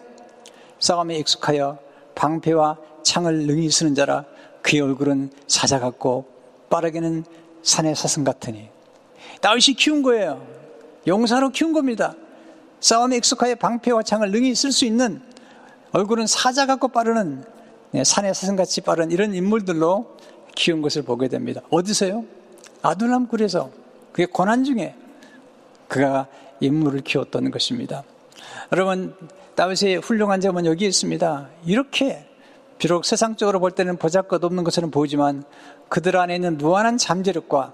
[0.79, 1.77] 싸움에 익숙하여
[2.15, 4.23] 방패와 창을 능히 쓰는 자라
[4.61, 6.25] 그의 얼굴은 사자 같고
[6.69, 7.25] 빠르게는
[7.61, 8.69] 산의 사슴 같으니
[9.41, 10.41] 다윗이 키운 거예요.
[11.05, 12.15] 용사로 키운 겁니다.
[12.79, 15.21] 싸움에 익숙하여 방패와 창을 능히 쓸 수 있는
[15.91, 17.43] 얼굴은 사자 같고 빠르는
[17.91, 20.15] 네, 산의 사슴같이 빠른 이런 인물들로
[20.55, 21.59] 키운 것을 보게 됩니다.
[21.69, 22.40] 어디서요?
[22.81, 23.69] 아둘람 굴에서
[24.11, 24.95] 그의 고난 중에
[25.87, 26.27] 그가
[26.59, 28.03] 인물을 키웠던 것입니다.
[28.71, 29.15] 여러분
[29.55, 31.49] 다윗의 훌륭한 점은 여기 있습니다.
[31.65, 32.25] 이렇게
[32.77, 35.43] 비록 세상적으로 볼 때는 보잘것 없는 것처럼 보이지만
[35.89, 37.73] 그들 안에 있는 무한한 잠재력과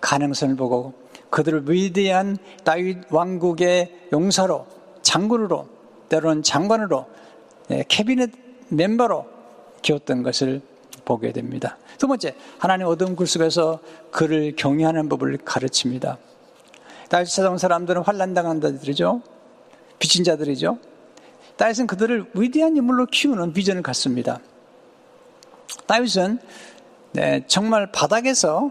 [0.00, 0.94] 가능성을 보고
[1.30, 4.66] 그들을 위대한 다윗 왕국의 용사로
[5.02, 5.68] 장군으로
[6.08, 7.06] 때로는 장관으로
[7.68, 8.30] 네, 캐비넷
[8.70, 9.26] 멤버로
[9.82, 10.62] 키웠던 것을
[11.08, 11.78] 보게 됩니다.
[11.96, 16.18] 두 번째, 하나님 어두운 굴 속에서 그를 경외하는 법을 가르칩니다.
[17.08, 19.22] 다윗 찾아온 사람들은 환란당한 자들이죠.
[19.98, 20.78] 비친 자들이죠.
[21.56, 24.40] 다윗은 그들을 위대한 인물로 키우는 비전을 갖습니다.
[25.86, 26.40] 다윗은
[27.12, 28.70] 네, 정말 바닥에서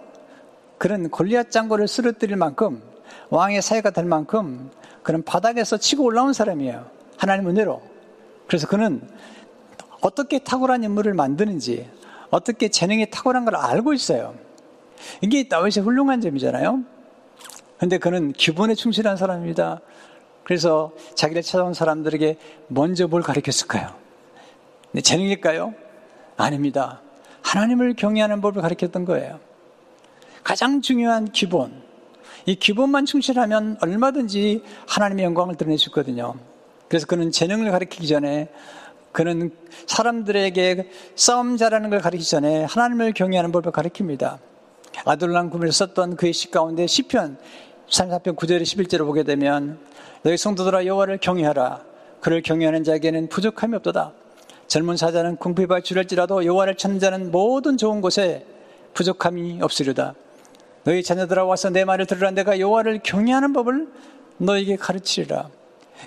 [0.77, 2.83] 그런 골리앗 장고를 쓰러뜨릴 만큼
[3.31, 4.69] 왕의 사회가 될 만큼
[5.01, 6.85] 그런 바닥에서 치고 올라온 사람이에요.
[7.17, 7.81] 하나님 은혜로.
[8.45, 9.01] 그래서 그는
[10.01, 11.89] 어떻게 탁월한 인물을 만드는지
[12.29, 14.35] 어떻게 재능이 탁월한 걸 알고 있어요.
[15.21, 16.83] 이게 다윗의 훌륭한 점이잖아요.
[17.77, 19.81] 근데 그는 기본에 충실한 사람입니다.
[20.43, 22.37] 그래서 자기를 찾아온 사람들에게
[22.67, 23.93] 먼저 뭘 가르쳤을까요?
[24.91, 25.73] 네, 재능일까요?
[26.37, 27.01] 아닙니다.
[27.41, 29.39] 하나님을 경외하는 법을 가르쳤던 거예요.
[30.43, 31.83] 가장 중요한 기본.
[32.45, 36.35] 이 기본만 충실하면 얼마든지 하나님의 영광을 드러낼 수 있거든요.
[36.87, 38.49] 그래서 그는 재능을 가르치기 전에
[39.17, 39.49] 그는
[39.87, 44.37] 사람들에게 싸움 잘하는 걸 가르치기 전에 하나님을 경외하는 법을 가르칩니다.
[45.05, 47.39] 아둘람 구을 썼던 그의 시 가운데 시편
[47.89, 49.79] 34편 9절에 11절을 보게 되면
[50.21, 51.83] 너희 성도들아 여호와를 경외하라.
[52.21, 54.13] 그를 경외하는 자에게는 부족함이 없도다.
[54.67, 58.45] 젊은 사자는 궁핍에 줄을지라도 여호와를 찾는 자는 모든 좋은 곳에
[58.93, 60.13] 부족함이 없으리다.
[60.83, 63.87] 너희 자녀들아 와서 내 말을 들으라 내가 여호와를 경외하는 법을
[64.37, 65.49] 너에게 가르치리라.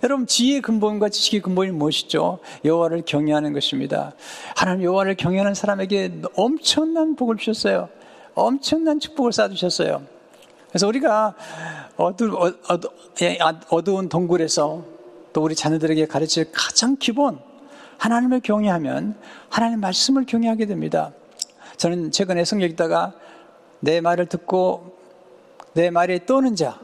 [0.02, 2.38] 여러분 지혜의 근본과 지식의 근본이 무엇이죠?
[2.64, 4.12] 여호와를 경외하는 것입니다.
[4.56, 7.88] 하나님 여호와를 경외하는 사람에게 엄청난 복을 주셨어요.
[8.34, 10.02] 엄청난 축복을 쌓아주셨어요.
[10.68, 11.34] 그래서 우리가
[11.96, 12.36] 어두,
[12.68, 12.88] 어두,
[13.22, 14.84] 예, 아, 어두운 동굴에서
[15.32, 17.38] 또 우리 자녀들에게 가르칠 가장 기본
[17.98, 19.16] 하나님을 경외하면
[19.48, 21.12] 하나님 말씀을 경외하게 됩니다.
[21.76, 23.12] 저는 최근에 성경 읽다가
[23.80, 24.96] 내 말을 듣고
[25.74, 26.78] 내 말에 떠는 자,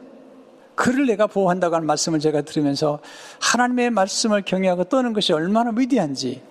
[0.77, 3.01] 그를 내가 보호한다고 하는 말씀을 제가 들으면서
[3.41, 6.43] 하나님의 말씀을 경외하고 떠는 것이 얼마나 위대한지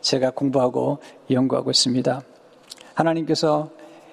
[0.00, 0.98] 제가 공부하고
[1.30, 2.22] 연구하고 있습니다.
[2.94, 3.70] 하나님께서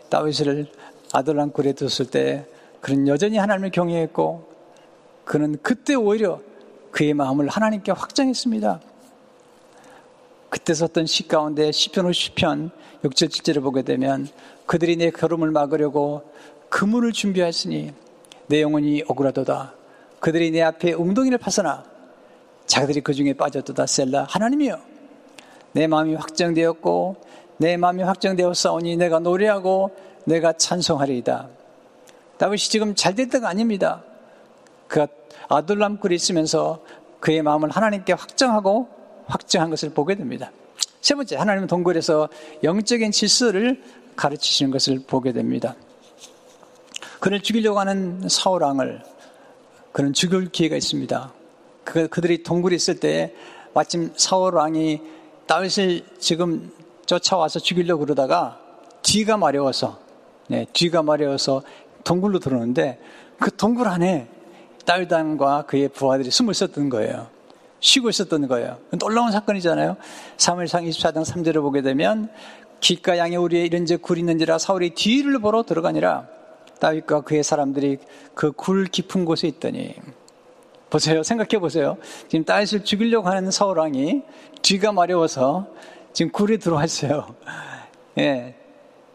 [0.09, 0.67] 다윗을
[1.13, 2.45] 아들랑 굴에 뒀을 때
[2.81, 4.47] 그는 여전히 하나님을 경외했고
[5.25, 6.39] 그는 그때 오히려
[6.91, 8.81] 그의 마음을 하나님께 확정했습니다.
[10.49, 12.71] 그때 썼던 시 가운데 시편 50편
[13.03, 14.27] 6절 7절을 보게 되면
[14.65, 16.23] 그들이 내 걸음을 막으려고
[16.69, 17.93] 그물을 준비하였으니
[18.47, 19.73] 내 영혼이 억울하도다.
[20.19, 21.83] 그들이 내 앞에 웅덩이를 파서나
[22.65, 23.85] 자기들이 그 중에 빠졌도다.
[23.85, 24.79] 셀라 하나님이여
[25.73, 27.15] 내 마음이 확정되었고
[27.57, 31.49] 내 마음이 확정되어 싸우니 내가 노래하고 내가 찬송하리이다.
[32.37, 34.03] 다윗이 지금 잘 됐다가 아닙니다.
[34.87, 35.07] 그가
[35.49, 36.83] 아둘람 굴에 있으면서
[37.19, 38.87] 그의 마음을 하나님께 확정하고
[39.25, 40.51] 확정한 것을 보게 됩니다.
[41.01, 42.29] 세 번째, 하나님은 동굴에서
[42.63, 43.81] 영적인 질서를
[44.15, 45.75] 가르치시는 것을 보게 됩니다.
[47.19, 49.01] 그를 죽이려고 하는 사울왕을
[49.91, 51.33] 그는 죽일 기회가 있습니다.
[51.83, 53.33] 그, 그들이 동굴에 있을 때
[53.73, 55.01] 마침 사울왕이
[55.47, 56.71] 다윗을 지금
[57.05, 58.59] 쫓아와서 죽이려고 그러다가
[59.01, 59.99] 뒤가 마려워서
[60.49, 61.63] 네, 뒤가 마려워서
[62.03, 62.99] 동굴로 들어오는데
[63.39, 64.27] 그 동굴 안에
[64.85, 67.27] 다윗왕과 그의 부하들이 숨을 썼던 거예요.
[67.79, 68.77] 쉬고 있었던 거예요.
[68.99, 69.97] 놀라운 사건이잖아요.
[70.37, 72.29] 3일상 24장 3절을 보게 되면
[72.79, 76.27] 길가 양의 우리에 이런즉 굴 있는지라 사울이 뒤를 보러 들어가니라
[76.79, 77.97] 다윗과 그의 사람들이
[78.33, 79.95] 그 굴 깊은 곳에 있더니
[80.89, 81.23] 보세요.
[81.23, 81.97] 생각해 보세요.
[82.27, 84.23] 지금 다윗을 죽이려고 하는 사울 왕이
[84.61, 85.67] 뒤가 마려워서
[86.13, 87.35] 지금 굴에 들어와 있어요.
[88.19, 88.55] 예.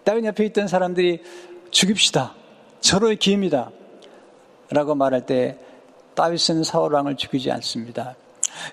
[0.04, 1.22] 다윗 옆에 있던 사람들이
[1.70, 2.34] 죽입시다.
[2.80, 3.70] 절호의 기회입니다.
[4.70, 5.58] 라고 말할 때
[6.14, 8.16] 다윗은 사울왕을 죽이지 않습니다.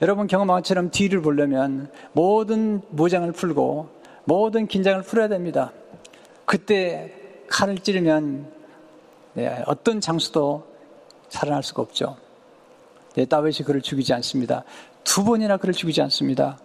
[0.01, 3.89] 여러분 경험한 것처럼 뒤를 보려면 모든 무장을 풀고
[4.25, 5.71] 모든 긴장을 풀어야 됩니다.
[6.45, 7.13] 그때
[7.47, 8.58] 칼을 찌르면 네,
[9.65, 10.65] 어떤 장수도
[11.29, 12.17] 살아날 수가 없죠.
[13.15, 14.63] 네, 다윗이 그를 죽이지 않습니다.
[15.03, 16.57] 두 번이나 그를 죽이지 않습니다.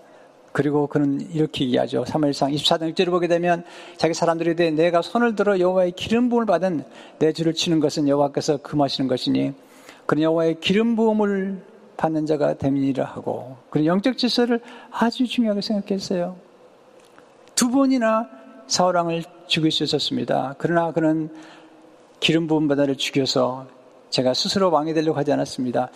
[0.52, 2.04] 그리고 그는 이렇게 얘기하죠.
[2.04, 3.64] 3일상 24장 6절을 보게 되면
[3.96, 6.84] 자기 사람들에 대해 내가 손을 들어 여호와의 기름 부음을 받은
[7.18, 9.52] 내 주를 치는 것은 여호와께서 금하시는 것이니
[10.06, 11.60] 그는 여호와의 기름 부음을
[11.96, 14.60] 받는 자가 됨이라 하고 그는 영적 질서를
[14.92, 16.36] 아주 중요하게 생각했어요.
[17.56, 18.28] 두 번이나
[18.66, 20.54] 사울 왕을 죽일 수 있었습니다.
[20.58, 21.30] 그러나 그는
[22.24, 23.66] 기름 부음 바다를 죽여서
[24.08, 25.90] 제가 스스로 왕이 되려고 하지 않았습니다.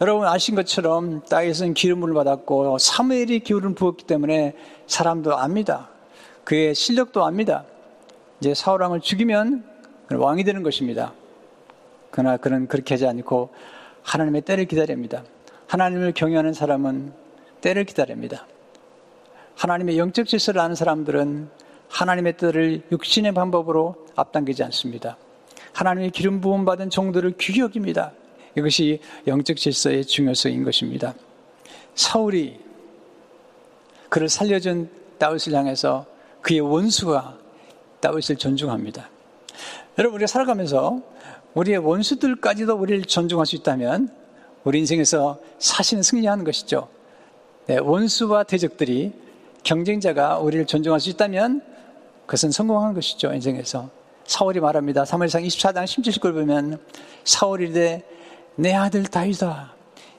[0.00, 4.54] 여러분 아신 것처럼 다윗은 기름을 받았고 사무엘이 기름을 부었기 때문에
[4.86, 5.88] 사람도 압니다.
[6.44, 7.64] 그의 실력도 압니다.
[8.38, 9.64] 이제 사울왕을 죽이면
[10.12, 11.14] 왕이 되는 것입니다.
[12.12, 13.50] 그러나 그는 그렇게 하지 않고
[14.04, 15.24] 하나님의 때를 기다립니다.
[15.66, 17.12] 하나님을 경외하는 사람은
[17.60, 18.46] 때를 기다립니다.
[19.56, 21.50] 하나님의 영적 질서를 아는 사람들은
[21.88, 25.16] 하나님의 뜻을 육신의 방법으로 앞당기지 않습니다.
[25.72, 28.12] 하나님의 기름 부음 받은 종들을 귀히 여깁니다.
[28.56, 31.14] 이것이 영적 질서의 중요성인 것입니다.
[31.94, 32.60] 사울이
[34.08, 36.06] 그를 살려준 다윗을 향해서
[36.42, 37.38] 그의 원수가
[38.00, 39.08] 다윗을 존중합니다.
[39.98, 41.00] 여러분 우리가 살아가면서
[41.54, 44.10] 우리의 원수들까지도 우리를 존중할 수 있다면
[44.64, 46.88] 우리 인생에서 사실은 승리하는 것이죠.
[47.66, 49.12] 네, 원수와 대적들이
[49.62, 51.62] 경쟁자가 우리를 존중할 수 있다면
[52.26, 54.01] 그것은 성공한 것이죠 인생에서.
[54.32, 55.04] 사울이 말합니다.
[55.04, 56.78] 3월상 24장 17절 보면
[57.22, 58.02] 사울이 이르되
[58.56, 59.72] 내 아들 다윗아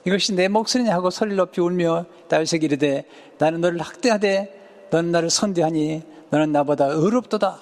[0.04, 3.06] 이것이 내 목소리냐 하고 소리를 높이 울며 다윗에게 이르되
[3.38, 7.58] 나는 너를 학대하되 너는 나를 선대하니 너는 나보다 의롭도다.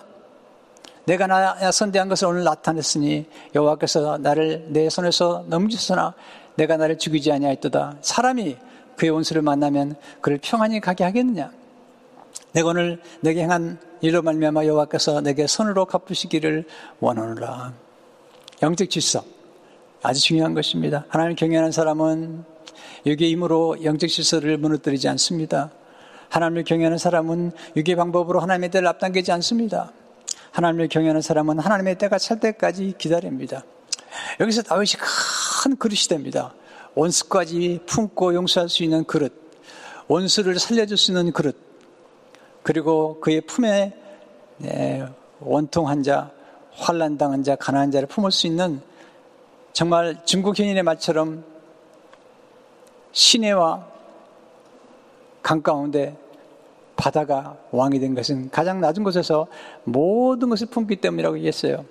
[1.07, 6.15] 내가 나 선대한 것을 오늘 나타냈으니 여호와께서 나를 내 손에서 넘기셨으나
[6.57, 7.97] 내가 나를 죽이지 아니하였도다.
[8.03, 8.59] 사람이
[8.97, 11.51] 그의 원수를 만나면 그를 평안히 가게 하겠느냐?
[12.53, 16.65] 내가 오늘 내게 행한 일로 말미암아 여호와께서 내게 손으로 갚으시기를
[17.01, 17.73] 원하노라.
[18.63, 19.25] 영적 질서
[20.03, 21.05] 아주 중요한 것입니다.
[21.09, 22.45] 하나님 경외하는 사람은
[23.07, 25.71] 육의 힘으로 영적 질서를 무너뜨리지 않습니다.
[26.29, 29.93] 하나님을 경외하는 사람은 육의 방법으로 하나님의 때를 앞당기지 않습니다.
[30.51, 33.65] 하나님을 경외하는 사람은 하나님의 때가 찰 때까지 기다립니다.
[34.41, 34.93] 여기서 다윗이
[35.63, 36.55] 큰 그릇이 됩니다.
[36.95, 39.33] 원수까지 품고 용서할 수 있는 그릇,
[40.09, 41.72] 원수를 살려줄 수 있는 그릇,
[42.63, 43.93] 그리고 그의 품에
[44.59, 45.05] 네,
[45.41, 46.31] 원통한 자,
[46.73, 48.81] 환란당한 자, 가난한 자를 품을 수 있는
[49.73, 51.45] 정말 중국 현인의 말처럼
[53.13, 53.87] 시내와
[55.43, 56.17] 강 가운데
[56.97, 59.49] 바다가 왕이 된 것은 가장 낮은 곳에서
[59.85, 61.85] 모든 것을 품기 때문이라고 얘기했어요.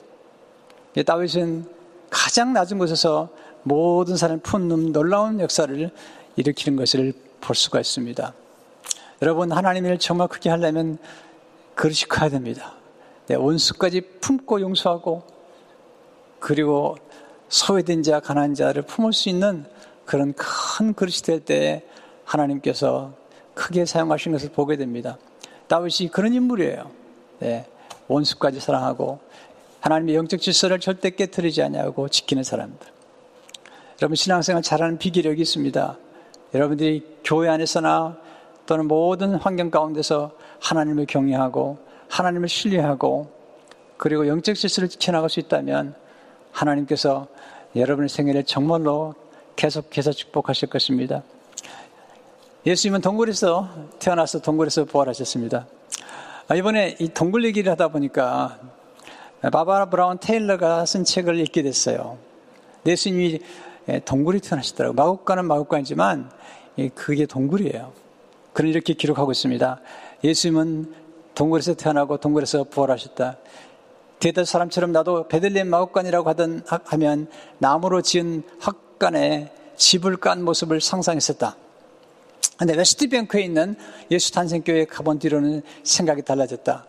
[1.05, 1.65] 다윗은
[2.09, 3.29] 가장 낮은 곳에서
[3.63, 5.91] 모든 사람을 품는 놀라운 역사를
[6.37, 8.33] 일으키는 것을 볼 수가 있습니다.
[9.21, 10.97] 여러분 하나님을 정말 크게 하려면
[11.75, 12.73] 그릇이 커야 됩니다.
[13.27, 15.23] 네, 원수까지 품고 용서하고
[16.39, 16.97] 그리고
[17.49, 19.65] 소외된 자, 가난한 자를 품을 수 있는
[20.05, 21.83] 그런 큰 그릇이 될때
[22.25, 23.13] 하나님께서
[23.53, 25.17] 크게 사용하신 것을 보게 됩니다.
[25.67, 26.89] 다윗이 그런 인물이에요.
[27.39, 27.65] 네,
[28.07, 29.19] 원수까지 사랑하고
[29.81, 32.87] 하나님의 영적 질서를 절대 깨뜨리지 않냐고 지키는 사람들.
[34.01, 35.97] 여러분 신앙생활 잘하는 비기력이 있습니다.
[36.53, 38.17] 여러분들이 교회 안에서나
[38.71, 40.31] 또는 모든 환경 가운데서
[40.61, 43.29] 하나님을 경외하고 하나님을 신뢰하고
[43.97, 45.93] 그리고 영적 질서를 지켜나갈 수 있다면
[46.53, 47.27] 하나님께서
[47.75, 49.13] 여러분의 생애를 정말로
[49.57, 51.21] 계속해서 축복하실 것입니다.
[52.65, 53.67] 예수님은 동굴에서
[53.99, 55.67] 태어나서 동굴에서 부활하셨습니다.
[56.47, 58.57] 아, 이번에 이 동굴 얘기를 하다 보니까
[59.41, 62.17] 바바라 브라운 테일러가 쓴 책을 읽게 됐어요.
[62.85, 63.41] 예수님이
[64.05, 64.95] 동굴이 태어나셨더라고요.
[64.95, 66.31] 마국간은 마국간이지만
[66.95, 67.99] 그게 동굴이에요.
[68.53, 69.79] 그는 이렇게 기록하고 있습니다.
[70.23, 70.93] 예수님은
[71.35, 73.37] 동굴에서 태어나고 동굴에서 부활하셨다.
[74.19, 77.27] 대다 사람처럼 나도 베들레헴 마곡간이라고 하던 하면
[77.57, 81.55] 나무로 지은 학관에 집을 깐 모습을 상상했었다.
[82.57, 83.75] 근데 웨스트뱅크에 있는
[84.11, 86.85] 예수 탄생교회 가본 뒤로는 생각이 달라졌다.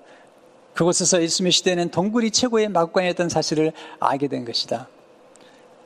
[0.75, 4.89] 그곳에서 예수님의 시대에는 동굴이 최고의 마곡간이었던 사실을 알게 된 것이다.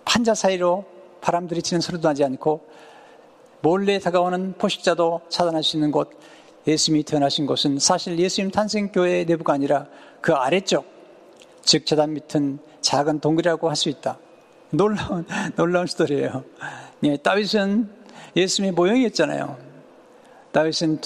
[0.04, 0.84] 판자 사이로
[1.20, 2.66] 바람들이 치는 소리도 나지 않고
[3.66, 6.08] 몰래 다가오는 포식자도 차단할 수 있는 곳,
[6.68, 9.88] 예수님이 태어나신 곳은 사실 예수님 탄생교회 내부가 아니라
[10.20, 10.86] 그 아래쪽,
[11.62, 14.20] 즉 재단 밑은 작은 동굴이라고 할 수 있다.
[14.70, 16.44] 놀라운, 놀라운 스토리예요.
[17.02, 17.90] 예, 다윗은
[18.36, 19.56] 예수님의 모형이었잖아요.
[20.52, 21.00] 다윗은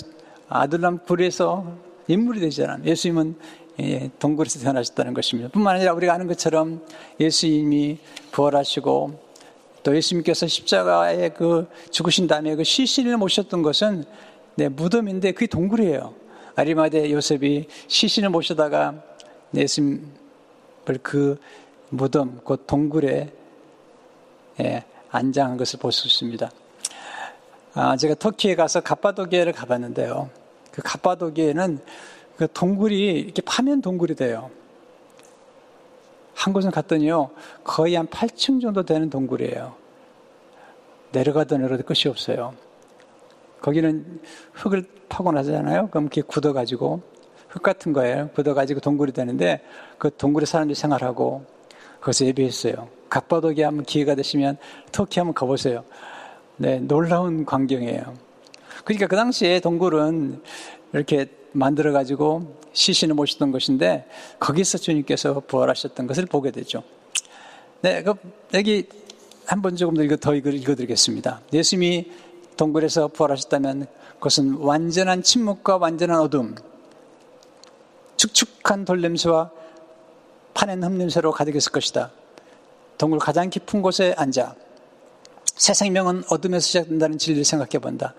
[0.51, 1.65] 아들람 굴에서
[2.09, 2.85] 인물이 되잖아요.
[2.85, 3.37] 예수님은
[3.81, 5.49] 예, 동굴에서 태어나셨다는 것입니다.
[5.49, 6.85] 뿐만 아니라 우리가 아는 것처럼
[7.19, 8.01] 예수님이
[8.33, 9.30] 부활하시고
[9.83, 14.05] 또 예수님께서 십자가에 그 죽으신 다음에 그 시신을 모셨던 것은
[14.57, 16.15] 네, 무덤인데 그게 동굴이에요.
[16.55, 19.03] 아리마대 요셉이 시신을 모셔다가
[19.55, 20.05] 예수님을
[21.03, 21.39] 그
[21.89, 23.33] 무덤, 그 동굴에
[24.61, 26.51] 예, 안장한 것을 볼 수 있습니다.
[27.75, 30.29] 아, 제가 터키에 가서 가파도기에를 가봤는데요.
[30.73, 31.79] 그 가파도기에는
[32.37, 34.51] 그 동굴이 이렇게 파면 동굴이 돼요.
[36.41, 37.33] 한 곳은 갔더니요,
[37.65, 39.75] 거의 한 8층 정도 되는 동굴이에요.
[41.13, 42.55] 내려가도 내려도 끝이 없어요.
[43.61, 44.23] 거기는
[44.55, 45.89] 흙을 파고 나잖아요.
[45.91, 47.03] 그럼 이렇게 굳어가지고,
[47.51, 48.31] 흙 같은 거예요.
[48.31, 49.61] 굳어가지고 동굴이 되는데,
[49.99, 51.45] 그 동굴에 사람들이 생활하고,
[52.01, 52.89] 거기서 예배했어요.
[53.11, 54.57] 갑바도기 한번 기회가 되시면
[54.93, 55.85] 터키 한번 가보세요.
[56.57, 58.15] 네, 놀라운 광경이에요.
[58.87, 60.41] 그러니까 그 당시에 동굴은
[60.93, 64.07] 이렇게 만들어 가지고 시신을 모시던 것인데
[64.39, 66.83] 거기서 주님께서 부활하셨던 것을 보게 되죠.
[67.83, 68.15] 네, 그
[68.55, 68.87] 여기
[69.47, 71.41] 한 번 조금 더, 읽어, 더 읽어드리겠습니다.
[71.53, 72.11] 예수님이
[72.57, 76.55] 동굴에서 부활하셨다면 그것은 완전한 침묵과 완전한 어둠,
[78.17, 79.51] 축축한 돌냄새와
[80.55, 82.13] 파낸 흙냄새로 가득했을 것이다.
[82.99, 84.55] 동굴 가장 깊은 곳에 앉아
[85.57, 88.15] 새 생명은 어둠에서 시작된다는 진리를 생각해 본다.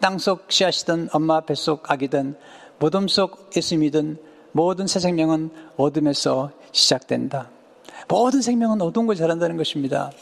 [0.00, 2.36] 땅속 씨앗이든 엄마 뱃속 아기든
[2.78, 4.18] 무덤 속 예수님이든
[4.52, 7.50] 모든 새 생명은 어둠에서 시작된다.
[8.08, 10.12] 모든 생명은 어두운 걸 잘한다는 것입니다.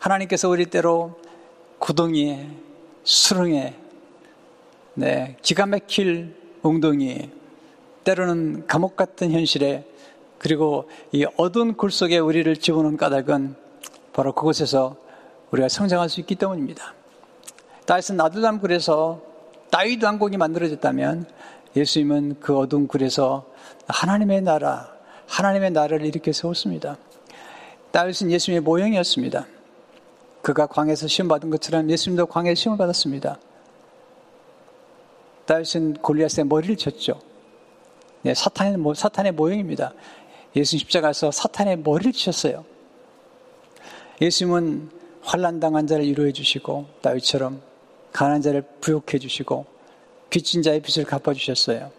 [0.00, 1.18] 하나님께서 우리 때로
[1.78, 2.48] 구덩이에,
[3.04, 3.74] 수렁에,
[4.94, 7.30] 네, 기가 막힐 웅덩이,
[8.04, 9.86] 때로는 감옥 같은 현실에,
[10.38, 13.54] 그리고 이 어두운 굴 속에 우리를 집어넣은 까닭은
[14.12, 14.96] 바로 그곳에서
[15.50, 16.97] 우리가 성장할 수 있기 때문입니다.
[17.88, 19.22] 다윗은 아들람 굴에서
[19.70, 21.24] 다윗 왕국이 만들어졌다면
[21.74, 23.46] 예수님은 그 어두운 굴에서
[23.86, 24.94] 하나님의 나라,
[25.26, 26.98] 하나님의 나라를 일으켜 세웠습니다.
[27.90, 29.46] 다윗은 예수님의 모형이었습니다.
[30.42, 33.38] 그가 광에서 시험 받은 것처럼 예수님도 광에서 시험을 받았습니다.
[35.46, 37.22] 다윗은 골리앗의 머리를 쳤죠.
[38.20, 39.94] 네, 사탄의, 사탄의 모형입니다.
[40.54, 42.66] 예수님 십자가에서 사탄의 머리를 치셨어요.
[44.20, 44.90] 예수님은
[45.22, 47.67] 환란 당한 자를 위로해 주시고 다윗처럼
[48.12, 49.66] 가난한 자를 부욕해 주시고
[50.30, 51.90] 빚진 자의 빚을 갚아 주셨어요.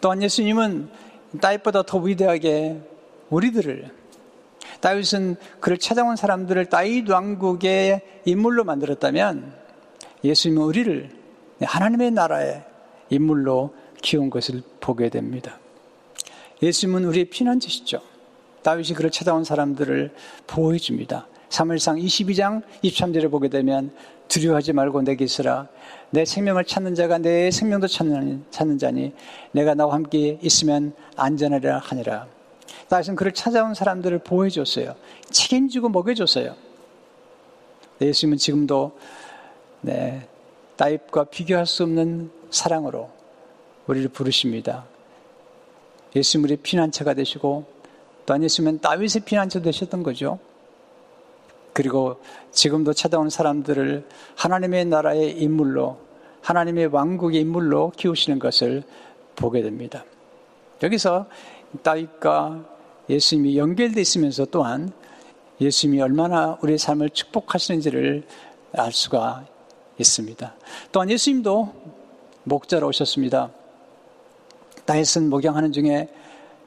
[0.00, 0.90] 또한 예수님은
[1.40, 2.80] 다윗보다 더 위대하게
[3.30, 3.90] 우리들을
[4.80, 9.54] 다윗은 그를 찾아온 사람들을 다윗 왕국의 인물로 만들었다면
[10.24, 11.10] 예수님은 우리를
[11.60, 12.64] 하나님의 나라의
[13.10, 15.58] 인물로 키운 것을 보게 됩니다.
[16.62, 18.00] 예수님은 우리의 피난처시죠.
[18.62, 20.12] 다윗이 그를 찾아온 사람들을
[20.46, 21.26] 보호해 줍니다.
[21.48, 23.92] 3일상 22장 23절에 보게 되면
[24.32, 25.68] 두려워하지 말고 내게 있으라.
[26.10, 29.12] 내 생명을 찾는 자가 내 생명도 찾는, 찾는 자니
[29.52, 32.26] 내가 나와 함께 있으면 안전하리라 하니라.
[32.88, 34.94] 다윗은 그를 찾아온 사람들을 보호해 줬어요.
[35.30, 36.54] 책임지고 먹여줬어요.
[38.00, 38.98] 예수님은 지금도
[39.82, 40.26] 네,
[40.76, 43.10] 다윗과 비교할 수 없는 사랑으로
[43.86, 44.86] 우리를 부르십니다.
[46.16, 47.64] 예수님 우리 피난처가 되시고
[48.24, 50.38] 또한 예수님은 다윗의 피난처 되셨던 거죠.
[51.72, 52.20] 그리고
[52.50, 54.06] 지금도 찾아온 사람들을
[54.36, 55.98] 하나님의 나라의 인물로
[56.42, 58.82] 하나님의 왕국의 인물로 키우시는 것을
[59.36, 60.04] 보게 됩니다.
[60.82, 61.26] 여기서
[61.82, 62.64] 다윗과
[63.08, 64.92] 예수님이 연결되어 있으면서 또한
[65.60, 68.26] 예수님이 얼마나 우리의 삶을 축복하시는지를
[68.72, 69.46] 알 수가
[69.98, 70.54] 있습니다.
[70.90, 71.72] 또한 예수님도
[72.44, 73.50] 목자로 오셨습니다.
[74.84, 76.08] 다윗은 목양하는 중에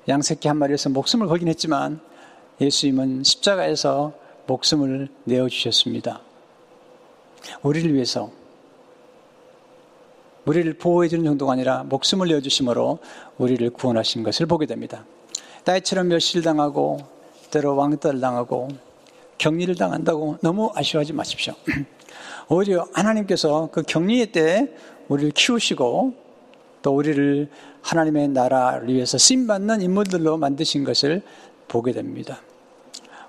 [0.07, 1.99] 양새끼 한 마리에서 목숨을 걸긴 했지만
[2.61, 4.13] 예수님은 십자가에서
[4.47, 6.21] 목숨을 내어주셨습니다.
[7.61, 8.31] 우리를 위해서
[10.45, 12.99] 우리를 보호해주는 정도가 아니라 목숨을 내어주심으로
[13.37, 15.05] 우리를 구원하신 것을 보게 됩니다.
[15.63, 16.99] 다윗처럼 멸시를 당하고
[17.49, 18.67] 때로 왕따를 당하고
[19.37, 21.53] 격리를 당한다고 너무 아쉬워하지 마십시오.
[22.47, 24.71] 오히려 하나님께서 그 격리의 때
[25.07, 26.13] 우리를 키우시고
[26.81, 27.49] 또 우리를
[27.81, 31.23] 하나님의 나라를 위해서 쓰임받는 인물들로 만드신 것을
[31.67, 32.41] 보게 됩니다.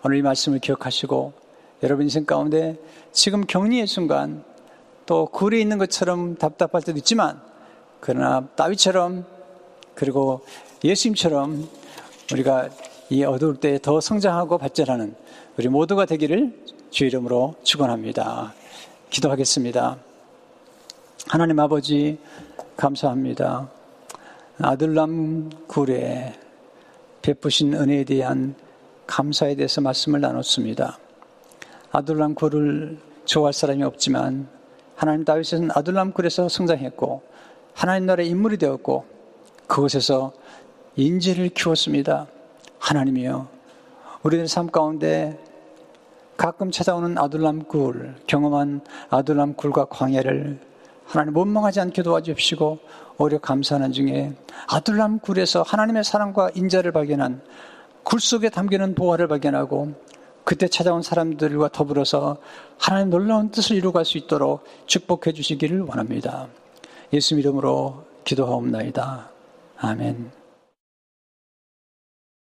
[0.06, 1.32] 오늘 이 말씀을 기억하시고
[1.82, 2.76] 여러분 인생 가운데
[3.10, 4.44] 지금 격리의 순간
[5.04, 7.40] 또 굴에 있는 것처럼 답답할 때도 있지만
[7.98, 9.26] 그러나 다윗처럼
[9.96, 10.46] 그리고
[10.84, 11.68] 예수님처럼
[12.32, 12.68] 우리가
[13.10, 15.16] 이 어두울 때 더 성장하고 발전하는
[15.58, 16.56] 우리 모두가 되기를
[16.90, 18.54] 주 이름으로 축원합니다.
[19.10, 19.96] 기도하겠습니다.
[21.26, 22.20] 하나님 아버지
[22.76, 23.68] 감사합니다.
[24.62, 26.32] 아들람 굴에
[27.22, 28.54] 베푸신 은혜에 대한
[29.06, 30.98] 감사에 대해서 말씀을 나눴습니다.
[31.92, 34.48] 아들람 굴을 좋아할 사람이 없지만
[34.94, 37.22] 하나님 다윗은 아들람 굴에서 성장했고
[37.74, 39.04] 하나님 나라의 인물이 되었고
[39.66, 40.32] 그곳에서
[40.96, 42.26] 인재를 키웠습니다.
[42.78, 43.48] 하나님이여
[44.22, 45.38] 우리들 삶 가운데
[46.36, 50.58] 가끔 찾아오는 아둘람 굴, 경험한 아둘람 굴과 광야를
[51.06, 52.78] 하나님 원망하지 않게 도와주십시고
[53.18, 54.34] 오히려 감사하는 중에
[54.68, 57.40] 아둘람 굴에서 하나님의 사랑과 인자를 발견한
[58.06, 59.94] 굴 속에 담기는 보화를 발견하고
[60.44, 62.36] 그때 찾아온 사람들과 더불어서
[62.78, 66.46] 하나님 놀라운 뜻을 이루어갈 수 있도록 축복해 주시기를 원합니다.
[67.12, 69.28] 예수 이름으로 기도하옵나이다.
[69.78, 70.45] 아멘.